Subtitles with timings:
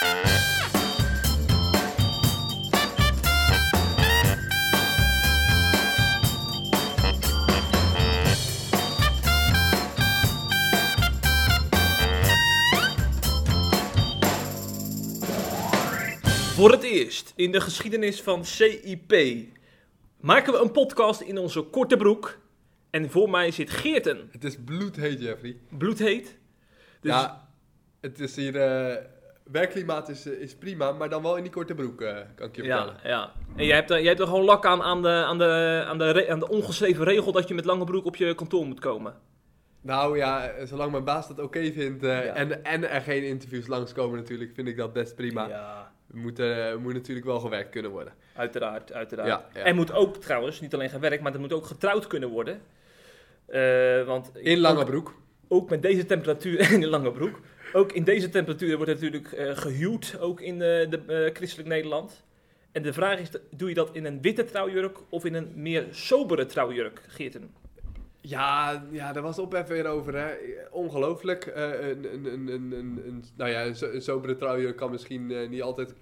[0.00, 0.08] Voor
[16.70, 19.12] het eerst in de geschiedenis van CIP
[20.20, 22.38] maken we een podcast in onze korte broek.
[22.90, 24.28] En voor mij zit Geerten.
[24.32, 25.56] Het is bloedheet, Jeffrey.
[25.68, 26.38] Bloedheet.
[27.00, 27.48] Dus Ja,
[28.00, 28.56] het is hier...
[28.56, 29.18] eh
[29.52, 32.56] werkklimaat is, eh, is prima, maar dan wel in die korte broek, eh, kan ik
[32.56, 32.96] je vertellen.
[33.04, 33.32] ja.
[33.56, 35.98] En jij hebt, er, jij hebt er gewoon lak aan aan de, aan, de, aan,
[35.98, 39.14] de, aan de ongeschreven regel dat je met lange broek op je kantoor moet komen.
[39.82, 42.34] Nou ja, eh, zolang mijn baas dat oké vindt eh, Ja.
[42.34, 45.48] en, en er geen interviews langskomen natuurlijk, vind ik dat best prima.
[45.48, 48.12] Ja, We moeten, eh, moet natuurlijk wel gewerkt kunnen worden.
[48.34, 49.28] uiteraard, uiteraard.
[49.28, 49.60] Ja, ja.
[49.60, 52.60] En moet ook trouwens, niet alleen gewerkt, maar er moet ook getrouwd kunnen worden.
[53.46, 55.14] Eh, want In lange ook- broek.
[55.48, 57.40] ook met deze temperatuur en in lange broek.
[57.72, 62.24] Ook in deze temperatuur wordt natuurlijk eh, gehuwd, ook in eh, de, eh, christelijk Nederland.
[62.72, 65.86] En de vraag is, doe je dat in een witte trouwjurk of in een meer
[65.90, 67.50] sobere trouwjurk, Geerten?
[68.20, 70.34] Ja, ja, daar was ophef weer over, hè.
[70.70, 71.46] Ongelooflijk.
[71.46, 75.62] Eh, een, een, een, een, nou ja, een, so- een sobere trouwjurk kan misschien niet
[75.62, 75.94] altijd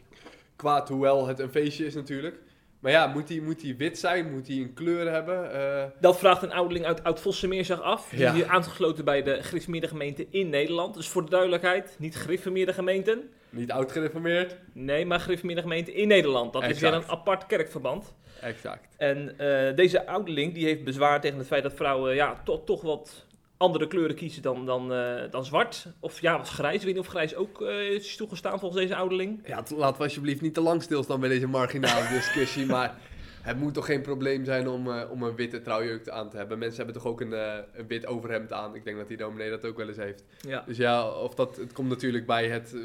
[0.57, 2.37] kwaad, hoewel het een feestje is natuurlijk.
[2.81, 4.33] Maar ja, moet die, moet die wit zijn?
[4.33, 5.53] Moet die een kleur hebben?
[5.53, 8.09] Eh, Dat vraagt een ouderling uit Oud-Vossemeer zich af.
[8.11, 8.29] Die Ja.
[8.29, 9.43] is hier aangesloten bij de
[9.89, 10.95] gemeente in Nederland.
[10.95, 13.31] Dus voor de duidelijkheid, niet gereformeerde gemeenten.
[13.51, 14.57] niet oud gereformeerd?
[14.73, 16.53] Nee, maar gereformeerde gemeente in Nederland.
[16.53, 18.15] Dat is weer een apart kerkverband.
[18.41, 18.95] Exact.
[18.97, 22.83] En eh, deze ouderling die heeft bezwaar tegen het feit dat vrouwen ja, toch, toch
[22.83, 23.27] wat
[23.59, 25.87] andere kleuren kiezen dan, dan, eh, dan zwart.
[26.01, 26.85] Of ja, wat grijs.
[26.85, 29.41] Weet niet of grijs ook eh, is toegestaan volgens deze ouderling.
[29.47, 32.99] Ja, laten we alsjeblieft niet te lang stilstaan bij deze marginale discussie, maar
[33.43, 36.59] het moet toch geen probleem zijn om, eh, om een witte trouwjurk aan te hebben.
[36.59, 38.75] Mensen hebben toch ook een, een wit overhemd aan.
[38.75, 40.25] Ik denk dat die dominee dat ook wel eens heeft.
[40.41, 40.63] Ja.
[40.67, 42.77] Dus ja, of dat, het komt natuurlijk bij het,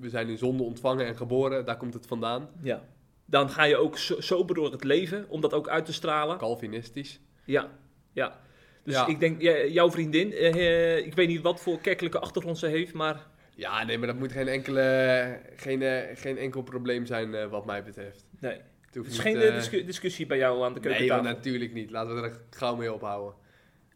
[0.00, 2.48] we zijn in zonde ontvangen en geboren, daar komt het vandaan.
[2.62, 2.82] ja.
[3.28, 6.38] Dan ga je ook zo- sober door het leven, om dat ook uit te stralen.
[6.38, 7.20] Calvinistisch.
[7.44, 7.68] Ja,
[8.12, 8.38] ja.
[8.86, 9.06] Dus Ja.
[9.06, 10.48] ik denk, jouw vriendin, eh,
[10.96, 14.16] eh, ik weet niet wat voor kerkelijke achtergrond ze heeft, maar Ja, nee, maar dat
[14.16, 18.24] moet geen, enkele, geen, eh, geen enkel probleem zijn wat mij betreft.
[18.40, 18.56] nee.
[18.92, 21.24] Het is geen discu- discussie bij jou aan de Nee, keukentafel.
[21.24, 21.90] natuurlijk niet.
[21.90, 23.34] Laten we er gauw mee ophouden.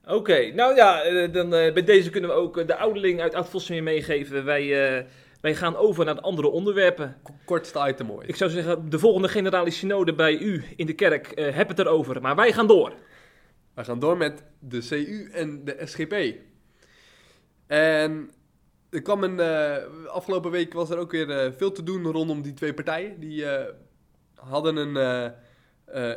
[0.08, 4.44] Oké, nou ja, dan, bij deze kunnen we ook de ouderling uit Oud-Vossemeer meegeven.
[4.44, 4.66] Wij,
[5.40, 7.16] wij gaan over naar de andere onderwerpen.
[7.44, 8.26] Kortste item mooi.
[8.26, 12.20] Ik zou zeggen, de volgende generale synode bij u in de kerk, heb het erover.
[12.20, 12.92] Maar wij gaan door.
[13.80, 16.34] We gaan door met de CU en de SGP.
[17.66, 18.30] En
[18.91, 22.42] er kwam een, eh, afgelopen week was er ook weer eh, veel te doen rondom
[22.42, 23.20] die twee partijen.
[23.20, 23.72] Die eh,
[24.34, 25.32] hadden een,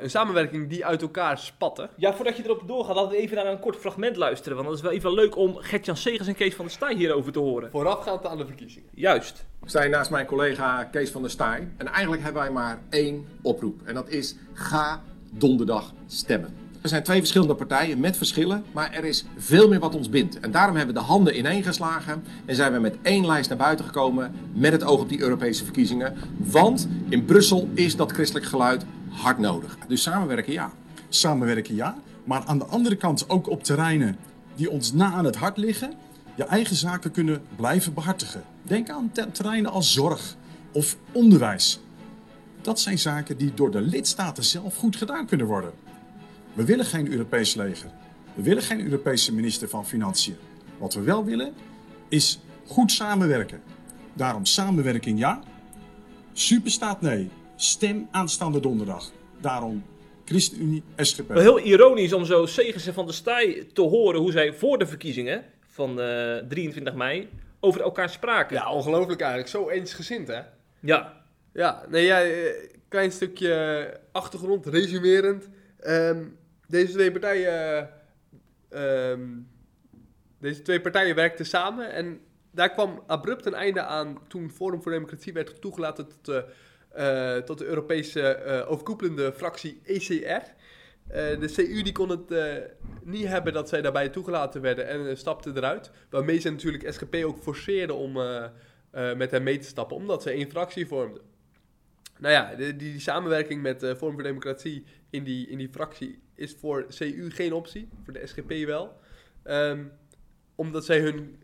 [0.03, 1.89] een samenwerking die uit elkaar spatte.
[1.95, 4.55] Ja, voordat je erop doorgaat, laten we even naar een kort fragment luisteren.
[4.55, 7.31] Want dat is wel even leuk om Gertjan Segers en Kees van der Staaij hierover
[7.31, 7.69] te horen.
[7.71, 8.89] Voorafgaand aan de verkiezingen.
[8.93, 9.45] Juist.
[9.61, 11.67] Ik sta naast mijn collega Kees van der Staaij.
[11.77, 13.81] En eigenlijk hebben wij maar één oproep.
[13.85, 16.62] En dat is: ga donderdag stemmen.
[16.83, 20.39] Er zijn twee verschillende partijen met verschillen, maar er is veel meer wat ons bindt.
[20.39, 23.85] En daarom hebben we de handen ineengeslagen en zijn we met één lijst naar buiten
[23.85, 26.15] gekomen met het oog op die Europese verkiezingen.
[26.37, 29.77] Want in Brussel is dat christelijk geluid hard nodig.
[29.87, 30.71] Dus samenwerken ja.
[31.09, 34.17] samenwerken ja, maar aan de andere kant ook op terreinen
[34.55, 35.93] die ons na aan het hart liggen,
[36.35, 38.43] je eigen zaken kunnen blijven behartigen.
[38.63, 40.35] Denk aan te- terreinen als zorg
[40.71, 41.79] of onderwijs.
[42.61, 45.71] Dat zijn zaken die door de lidstaten zelf goed gedaan kunnen worden.
[46.53, 47.89] We willen geen Europees leger.
[48.33, 50.35] We willen geen Europese minister van Financiën.
[50.77, 51.53] Wat we wel willen
[52.09, 53.61] is goed samenwerken.
[54.13, 55.43] Daarom samenwerking ja,
[56.33, 57.29] superstaat nee.
[57.55, 59.11] Stem aanstaande donderdag.
[59.41, 59.83] Daarom
[60.25, 61.27] ChristenUnie SGP.
[61.27, 64.77] Wel heel ironisch om zo Segers en van der Staaij te horen hoe zij voor
[64.77, 68.55] de verkiezingen van eh, 23 mei over elkaar spraken.
[68.55, 69.49] Ja, ongelooflijk eigenlijk.
[69.49, 70.41] Zo eensgezind, hè?
[70.79, 71.21] ja.
[71.53, 75.49] Ja, nee, ja, eh, klein stukje achtergrond, resumerend.
[75.79, 76.23] Ehm,
[76.67, 77.89] deze twee partijen,
[78.69, 79.29] eh, ehm,
[80.39, 84.91] deze twee partijen werkten samen en daar kwam abrupt een einde aan toen Forum voor
[84.91, 86.45] Democratie werd toegelaten tot de,
[86.89, 90.51] eh, tot de Europese eh, overkoepelende fractie ECR.
[91.39, 92.33] De CU die kon het
[93.03, 95.91] niet hebben dat zij daarbij toegelaten werden en stapte eruit.
[96.09, 98.13] Waarmee ze natuurlijk SGP ook forceerden om
[98.91, 101.21] met hem mee te stappen, omdat ze één fractie vormden.
[102.19, 106.55] Nou ja, die, die samenwerking met Forum voor Democratie in die, in die fractie is
[106.59, 108.99] voor CU geen optie, voor de SGP wel.
[109.43, 109.83] Ehm,
[110.55, 111.43] omdat zij hun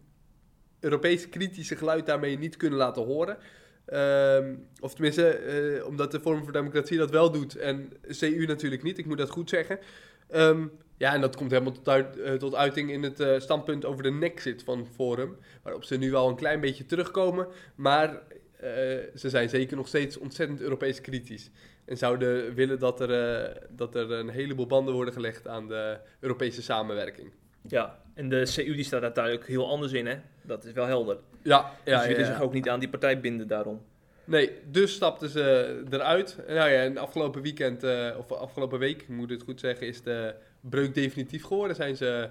[0.79, 3.37] Europese kritische geluid daarmee niet kunnen laten horen.
[3.85, 8.83] Ehm, of tenminste, eh, omdat de Forum voor Democratie dat wel doet en CU natuurlijk
[8.83, 9.79] niet, ik moet dat goed zeggen.
[10.27, 13.85] Ehm, ja, en dat komt helemaal tot, uit, eh, tot uiting in het eh, standpunt
[13.85, 17.47] over de Nexit van Forum, waarop ze nu wel een klein beetje terugkomen.
[17.75, 18.21] Maar
[18.59, 18.71] eh,
[19.15, 21.49] ze zijn zeker nog steeds ontzettend Europees kritisch.
[21.85, 25.97] En zouden willen dat er, eh, dat er een heleboel banden worden gelegd aan de
[26.19, 27.31] Europese samenwerking.
[27.67, 30.15] Ja, en de CU die staat daar duidelijk heel anders in, hè?
[30.41, 31.17] Dat is wel helder.
[31.41, 32.35] Ja, dus ja, ze ja, willen ja.
[32.35, 33.81] zich ook niet aan die partij binden daarom.
[34.29, 36.37] Nee, dus stapten ze eruit.
[36.47, 40.01] Nou ja, en afgelopen weekend, eh, of afgelopen week, moet ik het goed zeggen, is
[40.01, 41.75] de breuk definitief geworden.
[41.75, 42.29] Zijn ze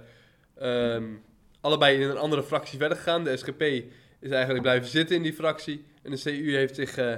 [0.58, 1.04] ehm,
[1.60, 3.24] allebei in een andere fractie verder gegaan.
[3.24, 3.62] De SGP
[4.20, 5.84] is eigenlijk blijven zitten in die fractie.
[6.02, 7.12] En de CU heeft zich eh,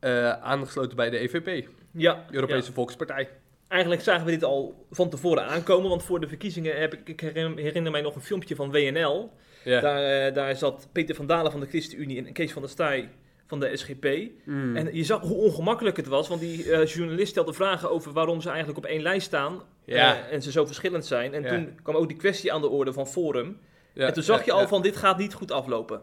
[0.00, 2.72] eh, aangesloten bij de EVP, Ja, de Europese ja.
[2.74, 3.28] Volkspartij.
[3.68, 7.20] Eigenlijk zagen we dit al van tevoren aankomen, want voor de verkiezingen heb ik, ik
[7.20, 9.32] herinner, mij nog een filmpje van WNL.
[9.64, 9.80] Ja.
[9.80, 13.08] Daar, eh, daar zat Peter van Dalen van de ChristenUnie en Kees van der Staaij
[13.46, 14.06] van de SGP.
[14.44, 14.76] Mm.
[14.76, 18.48] En je zag hoe ongemakkelijk het was, want die journalist stelde vragen over waarom ze
[18.48, 19.62] eigenlijk op één lijst staan.
[19.84, 20.28] Ja.
[20.28, 21.34] en ze zo verschillend zijn.
[21.34, 21.48] En Ja.
[21.48, 23.58] toen kwam ook die kwestie aan de orde van Forum.
[23.92, 26.02] Ja, en toen zag je al van dit gaat niet goed aflopen.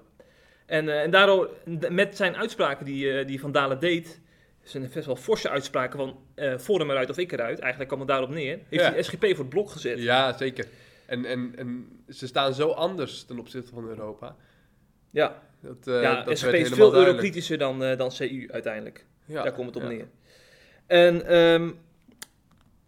[0.67, 1.49] En, eh, en daardoor,
[1.89, 4.19] met zijn uitspraken die, eh, die Van Dalen deed,
[4.63, 8.09] zijn best wel forse uitspraken van eh Forum eruit of ik eruit, eigenlijk kwam het
[8.09, 8.91] daarop neer, heeft Ja.
[8.91, 9.99] hij SGP voor het blok gezet.
[9.99, 10.65] Ja, zeker.
[11.05, 14.35] En, en, en ze staan zo anders ten opzichte van Europa.
[15.11, 19.05] Ja, Dat, ja dat SGP is veel eurokritischer dan, dan CU uiteindelijk.
[19.25, 20.07] Ja, Daar komt het op neer.
[20.87, 21.71] En ehm,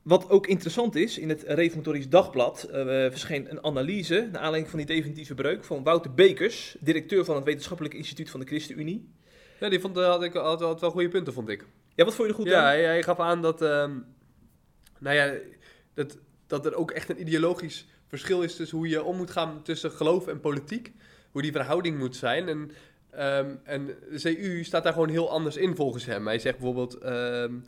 [0.09, 4.77] wat ook interessant is, in het Reformatorisch Dagblad eh, verscheen een analyse, naar aanleiding van
[4.79, 9.13] die definitieve breuk, van Wouter Bekers, directeur van het Wetenschappelijk Instituut van de ChristenUnie.
[9.59, 11.65] Ja, die vond, eh, had, ik, had, had wel goede punten, vond ik.
[11.95, 12.65] Ja, wat vond je er goed ja, aan?
[12.65, 13.91] hij, hij gaf aan dat, ehm,
[14.99, 15.33] nou ja,
[15.93, 16.17] dat,
[16.47, 19.91] dat er ook echt een ideologisch verschil is tussen hoe je om moet gaan tussen
[19.91, 20.91] geloof en politiek.
[21.31, 22.47] Hoe die verhouding moet zijn.
[22.47, 22.71] En,
[23.09, 26.27] ehm, en de CU staat daar gewoon heel anders in volgens hem.
[26.27, 27.59] Hij zegt bijvoorbeeld, ehm, eh,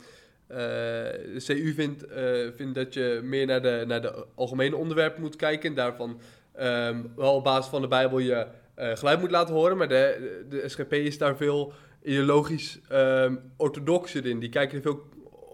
[0.56, 2.24] de CU vindt, eh,
[2.56, 5.68] vindt dat je meer naar de, naar de algemene onderwerpen moet kijken.
[5.68, 6.20] En daarvan
[6.54, 9.76] ehm, wel op basis van de Bijbel je eh, geluid moet laten horen.
[9.76, 11.72] Maar de, de, SGP is daar veel
[12.02, 14.38] ideologisch ehm, orthodoxer in.
[14.38, 15.02] Die kijken er veel,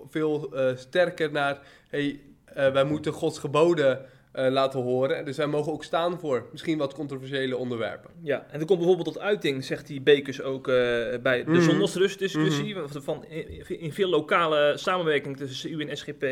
[0.09, 1.59] veel eh, sterker naar,
[1.89, 4.05] hey, eh, wij moeten Gods geboden
[4.39, 5.25] eh, laten horen.
[5.25, 8.11] Dus wij mogen ook staan voor misschien wat controversiële onderwerpen.
[8.23, 10.75] Ja, en er komt bijvoorbeeld tot uiting, zegt die Bekers ook eh,
[11.23, 11.61] bij de Mhm.
[11.61, 12.77] zondagsrustdiscussie.
[12.87, 16.25] Van, van, in, in veel lokale samenwerking tussen CU en SGP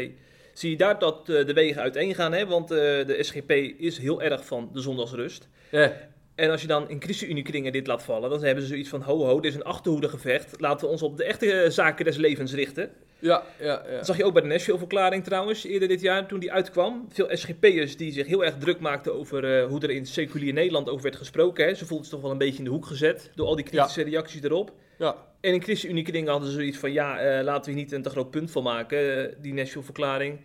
[0.53, 2.32] zie je daar dat eh, de wegen uiteen gaan.
[2.32, 2.47] Hè?
[2.47, 5.49] Want de SGP is heel erg van de zondagsrust.
[5.70, 5.93] Ja,
[6.37, 9.25] En als je dan in ChristenUnie-kringen dit laat vallen, dan hebben ze zoiets van: ho,
[9.25, 10.61] ho, dit is een achterhoedegevecht.
[10.61, 12.91] Laten we ons op de echte eh, zaken des levens richten.
[13.19, 13.83] ja, ja.
[13.87, 13.97] ja.
[13.97, 17.06] Dat zag je ook bij de Nashville-verklaring trouwens, eerder dit jaar toen die uitkwam.
[17.09, 20.88] Veel SGP'ers die zich heel erg druk maakten over eh, hoe er in seculier Nederland
[20.88, 21.67] over werd gesproken.
[21.67, 21.75] Hè.
[21.75, 24.03] Ze voelden zich toch wel een beetje in de hoek gezet door al die kritische
[24.03, 24.73] reacties erop.
[24.99, 25.17] ja.
[25.41, 28.11] En in ChristenUnie-kringen hadden ze zoiets van: ja, eh, laten we hier niet een te
[28.11, 30.41] groot punt van maken, die Nashville-verklaring.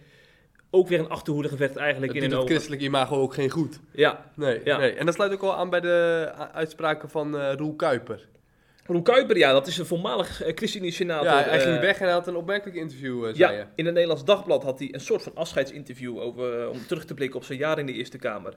[0.73, 3.79] Ook weer een achterhoedegevecht eigenlijk Dat in doet het christelijk imago ook geen goed.
[3.91, 4.77] Ja, Nee, Ja.
[4.77, 4.93] nee.
[4.93, 8.27] En dat sluit ook wel aan bij de uitspraken van eh Roel Kuiper.
[8.85, 11.25] Roel Kuiper, ja, dat is een voormalig eh, ChristenUnie-senator.
[11.25, 13.57] ja, hij ging eh, weg en hij had een opmerkelijk interview, zei je.
[13.57, 17.13] Ja, in het Nederlands Dagblad had hij een soort van afscheidsinterview over, om terug te
[17.13, 18.53] blikken op zijn jaar in de Eerste Kamer.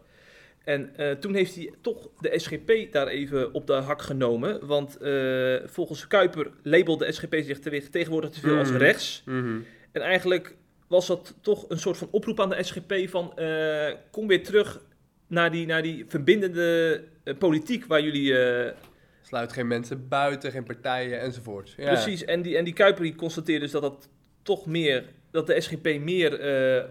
[0.64, 4.66] En toen heeft hij toch de SGP daar even op de hak genomen.
[4.66, 4.98] Want
[5.64, 8.78] volgens Kuiper labelde de SGP zich te- tegenwoordig te veel als Mhm.
[8.78, 9.22] rechts.
[9.26, 9.58] Mhm.
[9.92, 10.56] En eigenlijk
[10.94, 13.38] was dat toch een soort van oproep aan de SGP van...
[13.38, 14.82] eh, kom weer terug
[15.26, 18.38] naar die, naar die verbindende eh, politiek waar jullie...
[18.38, 18.72] eh,
[19.22, 21.74] Sluit geen mensen buiten, geen partijen enzovoort.
[21.76, 21.92] Ja.
[21.92, 24.08] Precies, en die, en die Kuiper die constateerde dus dat dat
[24.42, 26.30] toch meer, dat de SGP meer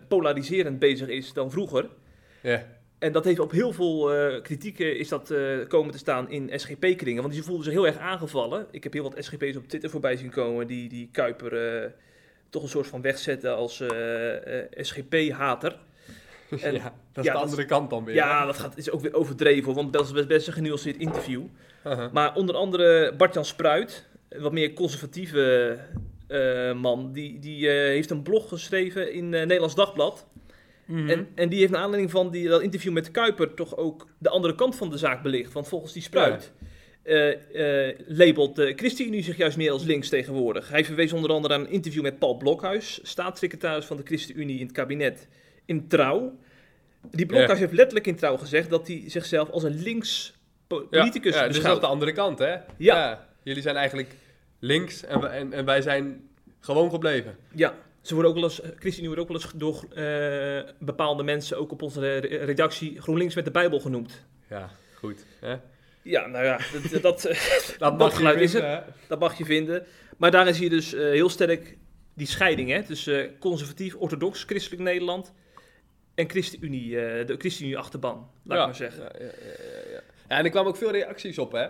[0.07, 1.89] polariserend bezig is dan vroeger.
[2.41, 2.67] Ja.
[2.99, 5.33] En dat heeft op heel veel kritieken is dat
[5.67, 7.21] komen te staan in SGP-kringen.
[7.21, 8.67] Want die voelden zich heel erg aangevallen.
[8.71, 11.93] Ik heb heel wat SGP's op Twitter voorbij zien komen die, die Kuiper
[12.53, 15.75] toch een soort van wegzetten als eh, eh, SGP-hater.
[16.61, 18.15] En- ja, dat is ja, de dat- andere kant dan weer.
[18.15, 21.41] Ja, dat gaat, is ook weer overdreven, want dat is best, best een genuanceerd interview.
[22.11, 25.77] Maar onder andere Bart-Jan Spruit, een wat meer conservatieve
[26.27, 30.25] eh, man, die, die heeft een blog geschreven in Nederlands Dagblad.
[30.85, 31.09] Mhm.
[31.09, 34.29] En, en die heeft naar aanleiding van die, dat interview met Kuiper toch ook de
[34.29, 35.53] andere kant van de zaak belicht.
[35.53, 36.51] Want volgens die Spruit
[37.03, 40.69] eh, eh, labelt de ChristenUnie zich juist meer als links tegenwoordig.
[40.69, 44.65] Hij verwees onder andere aan een interview met Paul Blokhuis, staatssecretaris van de ChristenUnie in
[44.65, 45.27] het kabinet
[45.65, 46.37] in Trouw.
[47.11, 50.33] Die Blokhuis heeft letterlijk in Trouw gezegd dat hij zichzelf als een links
[50.67, 51.81] po- Ja, politicus ja, dus dat is beschouwt.
[51.81, 52.55] de andere kant, hè?
[52.77, 53.27] Ja.
[53.43, 54.15] Jullie zijn eigenlijk
[54.59, 56.29] links en, wij- en, en wij zijn
[56.59, 57.35] gewoon gebleven.
[57.55, 61.57] Ja, ze worden ook wel eens, ChristenUnie wordt ook wel eens door eh, bepaalde mensen,
[61.57, 64.23] ook op onze re- redactie, GroenLinks met de Bijbel genoemd.
[64.49, 65.25] Ja, goed.
[65.39, 65.55] Hè?
[66.03, 66.59] Ja, nou ja,
[66.91, 67.21] dat, dat,
[67.77, 68.79] Dat mag geluid is vinden, hè?
[69.07, 69.85] dat mag je vinden.
[70.17, 71.77] Maar daarin zie je dus eh, heel sterk
[72.13, 75.33] die scheiding hè, tussen eh, conservatief, orthodox, christelijk Nederland
[76.15, 79.03] en ChristenUnie, eh, de ChristenUnie achterban, laat ik maar zeggen.
[79.03, 80.01] Ja, ja, ja, ja, ja.
[80.29, 81.67] Ja, en er kwamen ook veel reacties op, hè?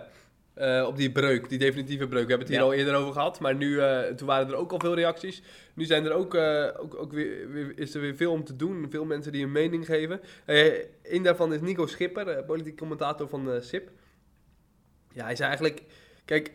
[0.84, 2.22] Op die breuk, die definitieve breuk.
[2.24, 3.40] We hebben het hier al eerder over gehad.
[3.40, 3.80] Maar nu,
[4.16, 5.42] toen waren er ook al veel reacties.
[5.74, 8.86] Nu zijn er ook, ook, ook weer, weer- is er weer veel om te doen.
[8.90, 10.20] Veel mensen die een mening geven.
[11.02, 13.90] Een daarvan is Nico Schipper, politiek commentator van SIP.
[15.14, 15.82] Ja, hij zei eigenlijk...
[16.24, 16.52] Kijk,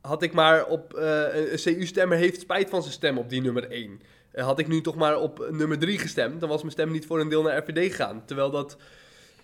[0.00, 3.70] had ik maar op eh, een CU-stemmer heeft spijt van zijn stem op die nummer
[3.70, 4.00] 1.
[4.32, 7.20] had ik nu toch maar op nummer 3 gestemd, dan was mijn stem niet voor
[7.20, 8.24] een deel naar RVD gegaan.
[8.24, 8.76] Terwijl dat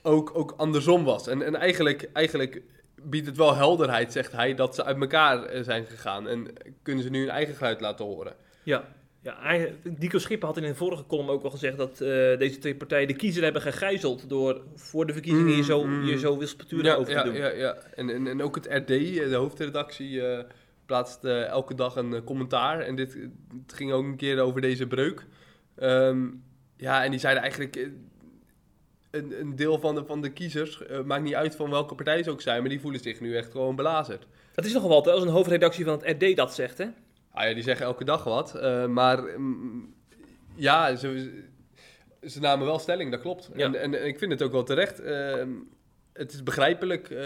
[0.02, 1.26] ook, ook andersom was.
[1.26, 2.62] En, en eigenlijk, eigenlijk
[3.02, 6.28] biedt het wel helderheid, zegt hij, dat ze uit elkaar eh, zijn gegaan.
[6.28, 8.36] En kunnen ze nu hun eigen geluid laten horen.
[8.62, 8.88] Ja,
[9.24, 9.66] ja
[9.98, 13.08] Nico Schipper had in een vorige column ook al gezegd dat eh, deze twee partijen
[13.08, 16.04] de kiezer hebben gegijzeld door voor de verkiezingen hier zo, Mm, mm.
[16.04, 17.34] hier zo wispelturig ja, over te ja, doen.
[17.34, 17.76] ja, ja.
[17.94, 20.44] En, en, en ook het RD, eh, de hoofdredactie, eh,
[20.86, 22.80] plaatst elke dag een commentaar.
[22.80, 23.12] En dit
[23.66, 25.26] het ging ook een keer over deze breuk.
[25.76, 26.26] Ehm,
[26.76, 27.76] ja, en die zeiden eigenlijk...
[29.10, 32.30] een, een deel van de, van de kiezers, maakt niet uit van welke partij ze
[32.30, 34.26] ook zijn, maar die voelen zich nu echt gewoon belazerd.
[34.54, 36.86] Dat is nogal wat als een hoofdredactie van het RD dat zegt, hè?
[37.34, 38.54] Ah ja, die zeggen elke dag wat.
[38.54, 39.94] eh, maar mm,
[40.54, 41.42] ja, ze,
[42.22, 43.50] ze namen wel stelling, dat klopt.
[43.54, 43.64] Ja.
[43.64, 45.00] En, en, en ik vind het ook wel terecht.
[45.00, 45.50] Ehm,
[46.12, 47.24] het is begrijpelijk eh,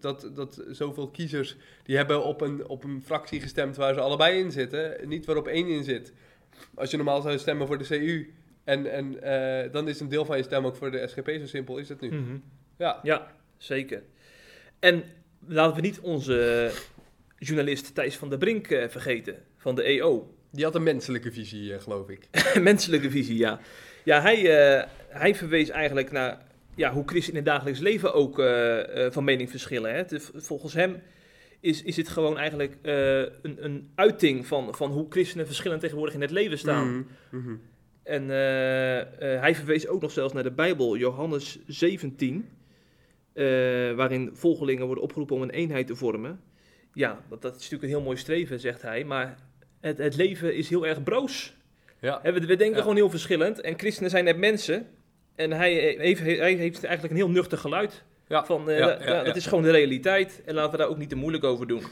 [0.00, 1.56] dat, dat zoveel kiezers...
[1.82, 5.08] die hebben op een, op een fractie gestemd waar ze allebei in zitten.
[5.08, 6.12] Niet waarop één in zit.
[6.74, 8.34] Als je normaal zou stemmen voor de CU...
[8.64, 11.28] en, en eh, dan is een deel van je stem ook voor de SGP.
[11.40, 12.08] Zo simpel is het nu.
[12.12, 12.36] Mhm.
[12.78, 14.02] Ja, Ja, zeker.
[14.78, 15.04] En
[15.46, 16.70] laten we niet onze
[17.38, 20.34] journalist Thijs van der Brink eh, vergeten, van de EO.
[20.50, 22.28] die had een menselijke visie, eh, geloof ik.
[22.60, 23.60] Menselijke visie, ja.
[24.04, 26.42] Ja, hij, eh, hij verwees eigenlijk naar
[26.74, 28.34] ja, hoe christen in het dagelijks leven ook
[29.12, 29.94] van mening verschillen.
[29.94, 30.04] Hè.
[30.34, 31.02] Volgens hem
[31.60, 36.20] is, is dit gewoon eigenlijk een, een uiting van, van hoe christenen verschillend tegenwoordig in
[36.20, 36.88] het leven staan.
[36.88, 37.56] Mhm, mhm.
[38.02, 38.28] En
[39.40, 42.48] hij verwees ook nog zelfs naar de Bijbel, Johannes 17,
[43.36, 43.44] eh,
[43.94, 46.40] waarin volgelingen worden opgeroepen om een eenheid te vormen.
[46.96, 49.36] Ja, dat, dat is natuurlijk een heel mooi streven, zegt hij, maar
[49.80, 51.56] het, het leven is heel erg broos.
[52.00, 52.20] Ja.
[52.22, 52.80] We, we denken Ja.
[52.80, 54.86] gewoon heel verschillend en christenen zijn net mensen.
[55.34, 58.04] En hij heeft, hij heeft eigenlijk een heel nuchter geluid.
[58.28, 59.22] Ja, Van, eh, da- da- ja.
[59.22, 61.82] Dat is gewoon de realiteit en laten we daar ook niet te moeilijk over doen.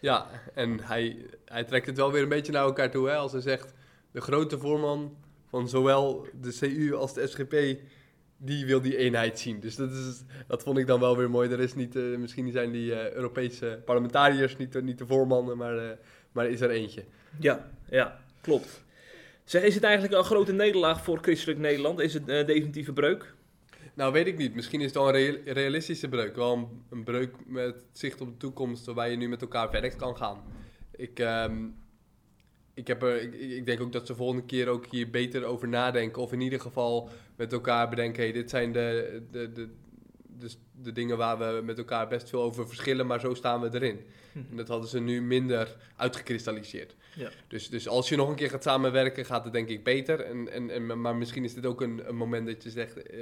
[0.00, 3.08] Ja, en hij, hij trekt het wel weer een beetje naar elkaar toe.
[3.08, 3.14] Hè?
[3.16, 3.74] Als hij zegt,
[4.12, 5.16] de grote voorman
[5.48, 7.54] van zowel de CU als de SGP,
[8.42, 9.60] die wil die eenheid zien.
[9.60, 11.50] Dus dat, is, dat vond ik dan wel weer mooi.
[11.50, 15.56] Er is niet, eh, misschien zijn die eh, Europese parlementariërs niet, de- niet de voormannen,
[15.56, 15.96] maar, eh,
[16.32, 17.04] maar is er eentje.
[17.40, 18.84] Ja, ja, klopt.
[19.44, 22.00] Zeg, is het eigenlijk een grote nederlaag voor christelijk Nederland?
[22.00, 23.34] Is het een definitieve breuk?
[23.94, 24.54] Nou, weet ik niet.
[24.54, 26.36] Misschien is het wel een real- realistische breuk.
[26.36, 29.96] Wel een, een breuk met zicht op de toekomst, waarbij je nu met elkaar verder
[29.96, 30.42] kan gaan.
[30.96, 31.54] Ik, ehm,
[32.74, 35.68] ik, heb er, ik, ik denk ook dat ze volgende keer ook hier beter over
[35.68, 36.22] nadenken.
[36.22, 39.68] Of in ieder geval met elkaar bedenken, hey, dit zijn de, de, de,
[40.38, 40.50] de,
[40.82, 44.00] de dingen waar we met elkaar best veel over verschillen, maar zo staan we erin.
[44.50, 46.94] En dat hadden ze nu minder uitgekristalliseerd.
[47.14, 47.30] Ja.
[47.48, 50.20] Dus, dus als je nog een keer gaat samenwerken, gaat het denk ik beter.
[50.20, 53.20] En, en, en, maar misschien is dit ook een, een moment dat je zegt, eh,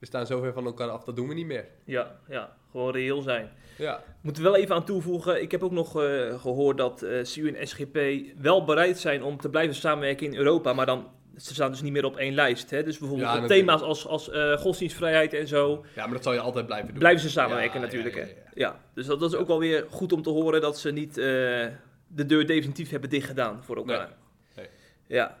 [0.00, 1.64] we staan zo ver van elkaar af, dat doen we niet meer.
[1.84, 3.50] Ja, ja, gewoon reëel zijn.
[3.78, 7.22] Ja, moet er wel even aan toevoegen, ik heb ook nog eh, gehoord dat eh
[7.22, 7.98] CU en SGP
[8.38, 11.92] wel bereid zijn om te blijven samenwerken in Europa, maar dan, ze staan dus niet
[11.92, 12.70] meer op één lijst.
[12.70, 12.82] Hè?
[12.82, 16.40] Dus bijvoorbeeld Ja, thema's als, als eh, godsdienstvrijheid en zo, ja maar dat zal je
[16.40, 16.98] altijd blijven doen.
[16.98, 18.14] blijven ze samenwerken Ja, natuurlijk.
[18.16, 20.90] ja, ja, dus dat, dat is ook wel weer goed om te horen dat ze
[20.92, 24.16] niet de deur definitief hebben dichtgedaan voor elkaar.
[24.56, 24.66] Nee,
[25.06, 25.38] Ja.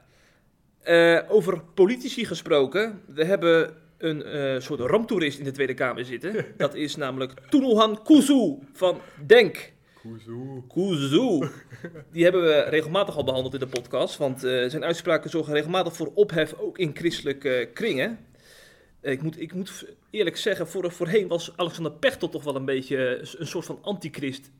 [1.28, 6.46] Over politici gesproken, we hebben een eh, soort ramptoerist in de Tweede Kamer zitten.
[6.56, 9.72] Dat is namelijk Tunulhan Kuzu van Denk.
[10.02, 10.62] Kuzu.
[10.68, 11.48] Kuzu.
[12.12, 15.96] Die hebben we regelmatig al behandeld in de podcast, want eh, zijn uitspraken zorgen regelmatig
[15.96, 18.18] voor ophef, ook in christelijke eh, kringen.
[19.02, 23.18] Ik, moet, ik moet eerlijk zeggen, voor, voorheen was Alexander Pechtel toch wel een beetje
[23.38, 24.50] een soort van antichrist.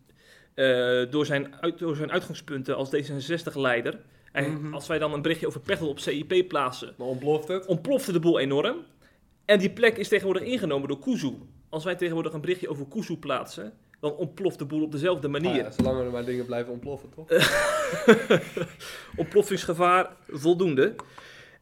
[1.11, 4.00] door, zijn uit, door zijn uitgangspunten als D66-leider.
[4.32, 4.75] En Mhm.
[4.75, 7.66] als wij dan een berichtje over Pechtel op CIP plaatsen, Maar ontploft het?
[7.66, 8.76] ontplofte de boel enorm.
[9.44, 11.32] En die plek is tegenwoordig ingenomen door Kuzu.
[11.68, 15.50] Als wij tegenwoordig een berichtje over Kuzu plaatsen, dan ontploft de boel op dezelfde manier.
[15.50, 17.28] Ah ja, zolang er maar dingen blijven ontploffen, toch?
[19.16, 20.94] Ontploffingsgevaar voldoende.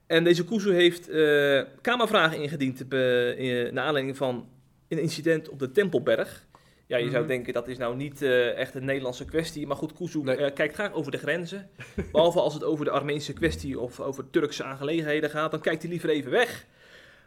[0.07, 4.49] En deze Kuzu heeft eh kamervragen ingediend be- in- naar aanleiding van
[4.89, 6.47] een incident op de Tempelberg.
[6.87, 7.27] Ja, je zou Mhm.
[7.29, 9.67] denken dat is nou niet eh, echt een Nederlandse kwestie.
[9.67, 10.37] Maar goed, Kuzu Nee.
[10.37, 11.71] eh, kijkt graag over de grenzen.
[12.13, 15.91] Behalve als het over de Armeense kwestie of over Turkse aangelegenheden gaat, dan kijkt hij
[15.91, 16.67] liever even weg.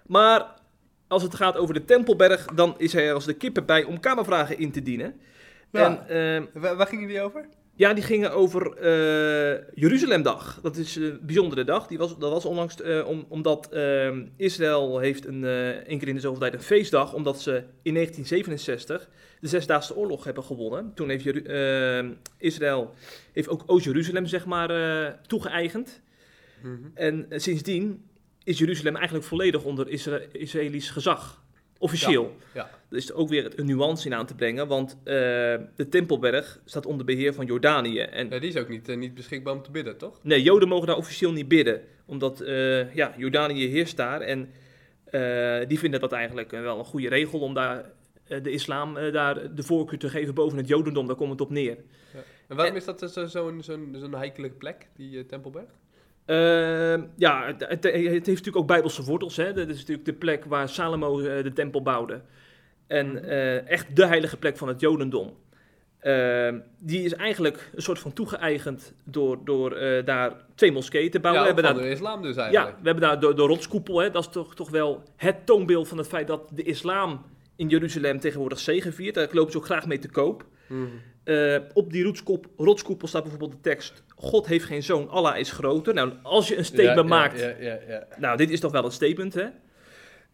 [0.05, 0.45] Maar
[1.07, 3.99] als het gaat over de Tempelberg, dan is hij er als de kippen bij om
[3.99, 5.19] kamervragen in te dienen.
[5.71, 5.85] Ja.
[5.85, 7.47] En ehm, Waar, waar gingen die over?
[7.75, 10.59] Ja, die gingen over eh, Jeruzalemdag.
[10.61, 11.87] Dat is een bijzondere dag.
[11.87, 16.07] Die was, dat was onlangs eh, om, omdat eh, Israël heeft een, eh één keer
[16.07, 20.91] in de zoveel tijd een feestdag, omdat ze in 1967 de Zesdaagse Oorlog hebben gewonnen.
[20.95, 22.93] Toen heeft Jeru- eh, Israël
[23.31, 26.01] heeft ook Oost-Jeruzalem zeg maar eh, toegeëigend.
[26.61, 26.75] Mhm.
[26.93, 28.03] En eh, sindsdien
[28.43, 31.43] is Jeruzalem eigenlijk volledig onder Isra Israëlisch gezag.
[31.77, 32.35] Officieel.
[32.53, 32.69] Ja.
[32.89, 35.13] Er is ook weer een nuance in aan te brengen, want eh,
[35.75, 37.99] de Tempelberg staat onder beheer van Jordanië.
[37.99, 40.19] En Ja, die is ook niet, eh, niet beschikbaar om te bidden, toch?
[40.23, 44.21] nee, Joden mogen daar officieel niet bidden, omdat eh, ja, Jordanië heerst daar.
[44.21, 44.49] En
[45.67, 47.89] die vinden dat eigenlijk wel een goede regel om daar
[48.27, 51.07] de islam daar de voorkeur te geven boven het Jodendom.
[51.07, 51.77] Daar komt het op neer.
[52.47, 55.69] En waarom En- is dat zo- zo'n zo'n zo'n heikele plek, die Tempelberg?
[56.25, 59.35] Eh, ja, het, het- heeft natuurlijk ook bijbelse wortels.
[59.37, 59.53] Hè?
[59.53, 62.21] Dat is natuurlijk de plek waar Salomo eh, de tempel bouwde.
[62.87, 65.33] En eh, echt de heilige plek van het Jodendom.
[65.99, 71.19] Eh, die is eigenlijk een soort van toegeëigend door, door eh, daar twee moskeeën te
[71.19, 71.43] bouwen.
[71.45, 72.77] ja, we hebben daar, de islam dus ja, eigenlijk.
[72.81, 73.99] we hebben daar de, de rotskoepel.
[73.99, 74.11] Hè?
[74.11, 77.25] Dat is toch, toch wel het toonbeeld van het feit dat de islam
[77.55, 79.15] in Jeruzalem tegenwoordig zegeviert.
[79.15, 80.45] Daar lopen ze ook graag mee te koop.
[80.67, 80.85] Mhm.
[81.73, 85.93] Op die rotskoep- rotskoepel staat bijvoorbeeld de tekst: God heeft geen zoon, Allah is groter.
[85.93, 87.53] Nou, als je een statement Ja, maakt, Ja,
[87.87, 89.41] ja, nou, dit is toch wel een statement, hè?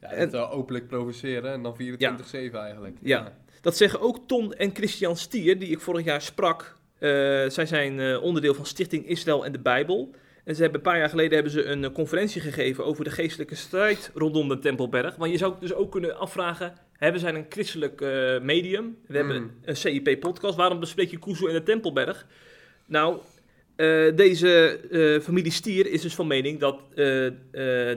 [0.01, 2.98] ja En- het wel openlijk provoceren en dan 24-7 eigenlijk.
[3.01, 3.34] Ja.
[3.62, 6.75] Dat zeggen ook Ton en Christian Stier, die ik vorig jaar sprak.
[7.00, 7.10] Eh,
[7.48, 10.12] zij zijn eh, onderdeel van Stichting Israël en de Bijbel.
[10.44, 13.10] En ze hebben een paar jaar geleden hebben ze een eh, conferentie gegeven over de
[13.10, 15.15] geestelijke strijd rondom de Tempelberg.
[15.15, 18.01] Want je zou dus ook kunnen afvragen, we zijn een christelijk
[18.41, 18.98] medium.
[19.08, 19.51] We hebben Mm.
[19.65, 20.56] een CIP-podcast.
[20.56, 22.25] Waarom bespreek je Kuzu en de Tempelberg?
[22.86, 23.17] Nou,
[23.77, 26.96] eh, deze eh, familie Stier is dus van mening dat eh,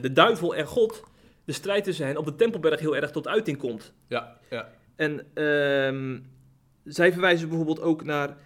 [0.01, 1.05] de duivel en God,
[1.45, 3.93] de strijd tussen hen, op de Tempelberg heel erg tot uiting komt.
[4.09, 4.69] Ja, ja.
[4.97, 6.19] En ehm,
[6.85, 8.37] zij verwijzen bijvoorbeeld ook naar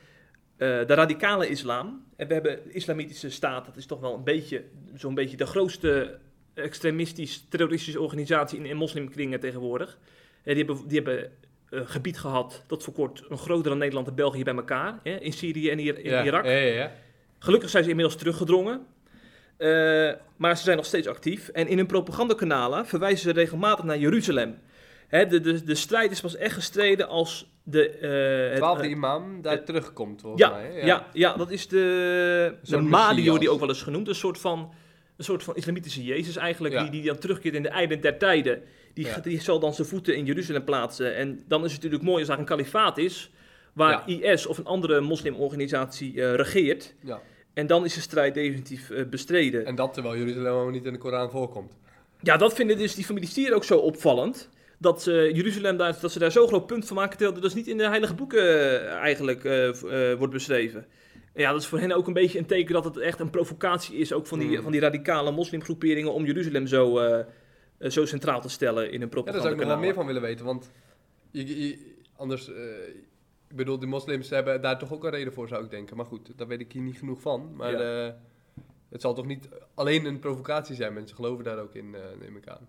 [0.57, 2.05] de radicale islam.
[2.17, 4.64] En we hebben de islamitische staat, dat is toch wel een beetje,
[4.95, 6.19] zo'n beetje de grootste
[6.55, 9.99] extremistisch-terroristische organisatie in, in moslimkringen tegenwoordig.
[10.43, 11.31] Eh, die hebben, die hebben
[11.69, 15.17] een gebied gehad, tot voor kort een groter dan Nederland en België bij elkaar, hè,
[15.17, 16.45] in Syrië en hier, in Irak.
[16.45, 16.93] Ja, ja, ja.
[17.45, 18.87] Gelukkig zijn ze inmiddels teruggedrongen.
[19.57, 19.69] Eh,
[20.37, 21.49] maar ze zijn nog steeds actief.
[21.49, 24.59] En in hun propagandakanalen verwijzen ze regelmatig naar Jeruzalem.
[25.09, 27.78] Hè, de, de, de strijd is pas echt gestreden als de...
[28.50, 30.71] het- Twaalfde eh, imam daar terugkomt, volgens ja, mij.
[30.73, 30.87] hè?
[30.87, 31.07] ja.
[31.13, 34.09] Ja, dat is de, de Mahdi die ook wel eens genoemd.
[34.09, 34.73] Een soort van,
[35.17, 36.83] een soort van islamitische Jezus eigenlijk, Ja.
[36.83, 38.63] die, die dan terugkeert in de einde der tijden.
[38.95, 39.19] Die, Ja.
[39.19, 41.15] die zal dan zijn voeten in Jeruzalem plaatsen.
[41.17, 43.30] En dan is het natuurlijk mooi als daar een kalifaat is,
[43.73, 46.95] waar IS of een andere moslimorganisatie regeert.
[47.00, 47.21] Ja.
[47.54, 49.67] En dan is de strijd definitief eh, bestreden.
[49.67, 51.73] En dat terwijl Jeruzalem helemaal niet in de Koran voorkomt.
[52.21, 54.49] Ja, dat vinden dus die familie Stier ook zo opvallend.
[54.78, 57.54] Dat ze Jeruzalem daar, dat ze daar zo'n groot punt van maken, terwijl dat dus
[57.54, 60.86] niet in de heilige boeken eh, eigenlijk eh, eh, wordt beschreven.
[61.32, 63.30] En ja, dat is voor hen ook een beetje een teken dat het echt een
[63.30, 64.62] provocatie is, ook van die, Mm.
[64.62, 67.19] van die radicale moslimgroeperingen, om Jeruzalem zo, eh,
[67.78, 69.43] eh, zo centraal te stellen in hun Ja, daar propaganda.
[69.43, 70.71] zou ik nog wel meer van willen weten, want
[71.30, 71.78] je, je-
[72.17, 72.54] anders, eh,
[73.54, 75.97] ik bedoel, de moslims hebben daar toch ook een reden voor, zou ik denken.
[75.97, 77.50] Maar goed, daar weet ik hier niet genoeg van.
[77.56, 78.12] Maar eh,
[78.88, 82.36] het zal toch niet alleen een provocatie zijn, mensen geloven daar ook in, eh, neem
[82.36, 82.69] ik aan.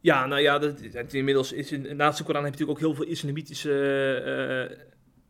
[0.00, 2.86] Ja, nou ja, dat, het inmiddels is in, naast de Koran heb je natuurlijk ook
[2.94, 3.72] heel veel islamitische
[4.70, 4.78] eh,